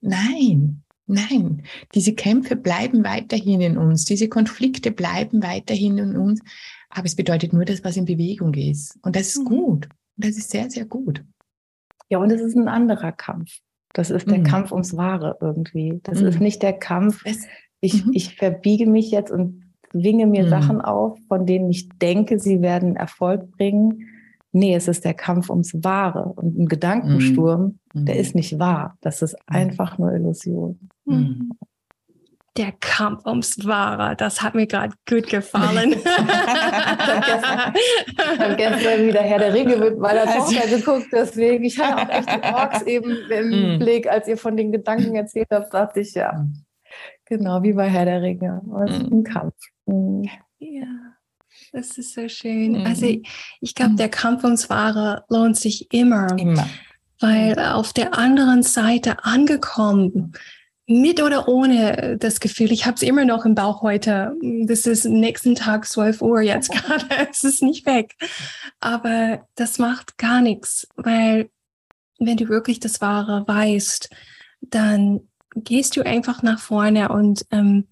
Nein, 0.00 0.82
nein, 1.06 1.64
diese 1.94 2.14
Kämpfe 2.14 2.56
bleiben 2.56 3.04
weiterhin 3.04 3.60
in 3.60 3.76
uns, 3.76 4.04
diese 4.04 4.28
Konflikte 4.28 4.90
bleiben 4.92 5.42
weiterhin 5.42 5.98
in 5.98 6.16
uns. 6.16 6.40
Aber 6.88 7.06
es 7.06 7.16
bedeutet 7.16 7.52
nur 7.52 7.64
das, 7.64 7.82
was 7.84 7.96
in 7.96 8.04
Bewegung 8.04 8.54
ist. 8.54 8.98
Und 9.02 9.16
das 9.16 9.28
ist 9.28 9.40
mhm. 9.40 9.44
gut. 9.44 9.88
Das 10.16 10.36
ist 10.36 10.50
sehr, 10.50 10.70
sehr 10.70 10.84
gut. 10.84 11.24
Ja, 12.10 12.18
und 12.18 12.30
es 12.30 12.42
ist 12.42 12.54
ein 12.54 12.68
anderer 12.68 13.12
Kampf. 13.12 13.60
Das 13.94 14.10
ist 14.10 14.30
der 14.30 14.38
mhm. 14.38 14.44
Kampf 14.44 14.72
ums 14.72 14.96
Wahre 14.96 15.38
irgendwie. 15.40 16.00
Das 16.02 16.20
mhm. 16.20 16.28
ist 16.28 16.40
nicht 16.40 16.62
der 16.62 16.74
Kampf, 16.74 17.24
ich, 17.80 18.04
mhm. 18.04 18.12
ich 18.14 18.36
verbiege 18.36 18.86
mich 18.86 19.10
jetzt 19.10 19.30
und 19.30 19.61
winge 19.92 20.26
mir 20.26 20.44
mhm. 20.44 20.48
Sachen 20.48 20.80
auf, 20.80 21.18
von 21.28 21.46
denen 21.46 21.70
ich 21.70 21.88
denke, 21.88 22.38
sie 22.38 22.62
werden 22.62 22.96
Erfolg 22.96 23.50
bringen. 23.52 24.08
Nee, 24.52 24.74
es 24.74 24.88
ist 24.88 25.04
der 25.04 25.14
Kampf 25.14 25.48
ums 25.48 25.72
Wahre. 25.82 26.24
Und 26.36 26.58
ein 26.58 26.66
Gedankensturm, 26.66 27.78
mhm. 27.94 28.04
der 28.06 28.16
ist 28.16 28.34
nicht 28.34 28.58
wahr. 28.58 28.96
Das 29.00 29.22
ist 29.22 29.36
einfach 29.46 29.98
nur 29.98 30.12
Illusion. 30.12 30.78
Mhm 31.04 31.52
der 32.56 32.72
Kampf 32.80 33.24
ums 33.26 33.66
Wahre, 33.66 34.14
das 34.16 34.42
hat 34.42 34.54
mir 34.54 34.66
gerade 34.66 34.94
gut 35.08 35.26
gefallen. 35.28 35.92
ich 35.94 36.04
habe 38.38 38.56
gestern, 38.56 39.06
wieder 39.06 39.22
Herr 39.22 39.38
der 39.38 39.54
Ringe 39.54 39.76
mit 39.76 39.98
meiner 39.98 40.28
also, 40.28 40.52
Tochter 40.52 40.68
geguckt, 40.68 41.06
deswegen, 41.12 41.64
ich 41.64 41.78
hatte 41.78 42.02
auch 42.02 42.10
echt 42.10 42.28
die 42.28 42.42
Orks 42.52 42.82
eben 42.82 43.16
im. 43.30 43.78
Blick, 43.78 44.06
als 44.06 44.28
ihr 44.28 44.36
von 44.36 44.56
den 44.56 44.70
Gedanken 44.70 45.14
erzählt 45.14 45.48
habt, 45.50 45.72
dachte 45.72 46.00
ich, 46.00 46.12
ja, 46.14 46.46
genau, 47.36 47.62
wie 47.62 47.72
bei 47.72 47.88
Herr 47.88 48.04
der 48.04 48.20
Ringe, 48.20 48.60
es 48.86 48.96
ist 48.98 49.10
mm. 49.10 49.14
ein 49.14 49.24
Kampf. 49.24 49.54
Mm. 49.86 50.24
Ja. 50.58 50.86
Das 51.72 51.96
ist 51.96 52.14
so 52.14 52.28
schön. 52.28 52.86
Also 52.86 53.06
ich, 53.06 53.26
ich 53.60 53.74
glaube, 53.74 53.94
der 53.94 54.10
Kampf 54.10 54.44
ums 54.44 54.68
Wahre 54.68 55.24
lohnt 55.28 55.56
sich 55.56 55.92
immer. 55.92 56.38
Immer. 56.38 56.68
Weil 57.20 57.58
auf 57.58 57.94
der 57.94 58.18
anderen 58.18 58.62
Seite 58.62 59.24
angekommen, 59.24 60.34
mit 60.86 61.22
oder 61.22 61.48
ohne 61.48 62.18
das 62.18 62.40
Gefühl, 62.40 62.72
ich 62.72 62.84
habe 62.84 62.96
es 62.96 63.02
immer 63.02 63.24
noch 63.24 63.46
im 63.46 63.54
Bauch 63.54 63.80
heute. 63.80 64.34
Das 64.66 64.86
ist 64.86 65.06
nächsten 65.06 65.54
Tag 65.54 65.86
12 65.86 66.20
Uhr 66.20 66.42
jetzt 66.42 66.70
gerade. 66.72 67.06
es 67.30 67.44
ist 67.44 67.62
nicht 67.62 67.86
weg. 67.86 68.14
Aber 68.80 69.46
das 69.54 69.78
macht 69.78 70.18
gar 70.18 70.42
nichts, 70.42 70.86
weil 70.96 71.48
wenn 72.18 72.36
du 72.36 72.48
wirklich 72.48 72.80
das 72.80 73.00
Wahre 73.00 73.46
weißt, 73.46 74.10
dann 74.60 75.28
gehst 75.56 75.96
du 75.96 76.04
einfach 76.04 76.42
nach 76.42 76.60
vorne 76.60 77.08
und 77.08 77.46
ähm, 77.50 77.86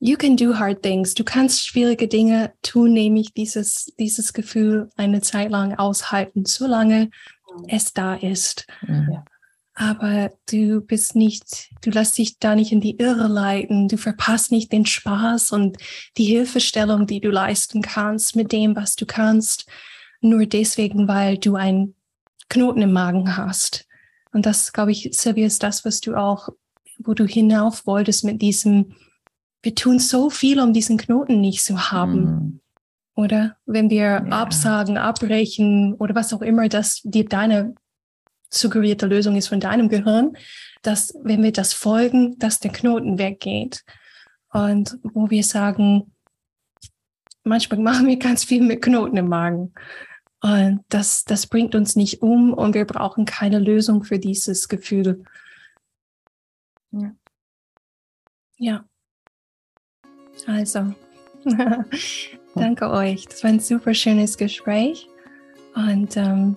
you 0.00 0.16
can 0.16 0.36
do 0.36 0.58
hard 0.58 0.82
things. 0.82 1.14
Du 1.14 1.24
kannst 1.24 1.66
schwierige 1.66 2.08
Dinge 2.08 2.52
tun, 2.62 2.92
nämlich 2.92 3.32
dieses, 3.32 3.92
dieses 3.98 4.32
Gefühl 4.32 4.90
eine 4.96 5.20
Zeit 5.20 5.50
lang 5.50 5.74
aushalten, 5.74 6.44
solange 6.44 7.10
es 7.68 7.92
da 7.92 8.14
ist. 8.14 8.66
Ja 8.86 9.24
aber 9.78 10.32
du 10.50 10.80
bist 10.80 11.14
nicht, 11.14 11.70
du 11.82 11.90
lässt 11.90 12.18
dich 12.18 12.40
da 12.40 12.56
nicht 12.56 12.72
in 12.72 12.80
die 12.80 12.96
Irre 12.98 13.28
leiten, 13.28 13.86
du 13.86 13.96
verpasst 13.96 14.50
nicht 14.50 14.72
den 14.72 14.84
Spaß 14.84 15.52
und 15.52 15.76
die 16.16 16.24
Hilfestellung, 16.24 17.06
die 17.06 17.20
du 17.20 17.30
leisten 17.30 17.80
kannst 17.80 18.34
mit 18.34 18.50
dem, 18.50 18.74
was 18.74 18.96
du 18.96 19.06
kannst, 19.06 19.68
nur 20.20 20.46
deswegen, 20.46 21.06
weil 21.06 21.38
du 21.38 21.54
einen 21.54 21.94
Knoten 22.48 22.82
im 22.82 22.92
Magen 22.92 23.36
hast. 23.36 23.86
Und 24.32 24.46
das, 24.46 24.72
glaube 24.72 24.90
ich, 24.90 25.10
Silvia, 25.12 25.46
ist 25.46 25.62
das, 25.62 25.84
was 25.84 26.00
du 26.00 26.16
auch, 26.16 26.48
wo 26.98 27.14
du 27.14 27.24
hinauf 27.24 27.86
wolltest 27.86 28.24
mit 28.24 28.42
diesem, 28.42 28.94
wir 29.62 29.74
tun 29.74 29.98
so 29.98 30.30
viel, 30.30 30.60
um 30.60 30.72
diesen 30.72 30.98
Knoten 30.98 31.40
nicht 31.40 31.64
zu 31.64 31.90
haben. 31.90 32.20
Mhm. 32.20 32.60
Oder 33.14 33.56
wenn 33.66 33.90
wir 33.90 33.98
ja. 33.98 34.24
absagen, 34.26 34.96
abbrechen 34.96 35.94
oder 35.94 36.14
was 36.14 36.32
auch 36.32 36.42
immer, 36.42 36.68
dass 36.68 37.00
dir 37.02 37.24
deine 37.24 37.74
suggerierte 38.50 39.06
Lösung 39.06 39.36
ist 39.36 39.48
von 39.48 39.60
deinem 39.60 39.88
Gehirn, 39.88 40.36
dass 40.82 41.14
wenn 41.22 41.42
wir 41.42 41.52
das 41.52 41.72
folgen, 41.72 42.38
dass 42.38 42.60
der 42.60 42.72
Knoten 42.72 43.18
weggeht. 43.18 43.84
Und 44.52 44.98
wo 45.02 45.30
wir 45.30 45.44
sagen, 45.44 46.12
manchmal 47.44 47.80
machen 47.80 48.06
wir 48.06 48.18
ganz 48.18 48.44
viel 48.44 48.62
mit 48.62 48.82
Knoten 48.82 49.16
im 49.16 49.28
Magen. 49.28 49.72
Und 50.40 50.84
das, 50.88 51.24
das 51.24 51.48
bringt 51.48 51.74
uns 51.74 51.96
nicht 51.96 52.22
um 52.22 52.52
und 52.52 52.74
wir 52.74 52.84
brauchen 52.84 53.24
keine 53.24 53.58
Lösung 53.58 54.04
für 54.04 54.20
dieses 54.20 54.68
Gefühl. 54.68 55.24
Ja. 56.90 57.12
ja. 58.58 58.84
Also, 60.46 60.94
danke 62.54 62.90
euch. 62.90 63.26
Das 63.26 63.42
war 63.42 63.50
ein 63.50 63.60
super 63.60 63.94
schönes 63.94 64.36
Gespräch. 64.36 65.08
Und 65.74 66.16
ähm, 66.16 66.56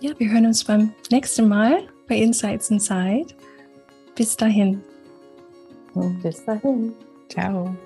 ja, 0.00 0.18
wir 0.18 0.30
hören 0.30 0.46
uns 0.46 0.64
beim 0.64 0.92
nächsten 1.10 1.48
Mal 1.48 1.88
bei 2.08 2.16
Insights 2.16 2.70
Inside. 2.70 3.34
Bis 4.14 4.36
dahin. 4.36 4.82
bis 6.22 6.44
dahin. 6.44 6.94
Ciao. 7.28 7.76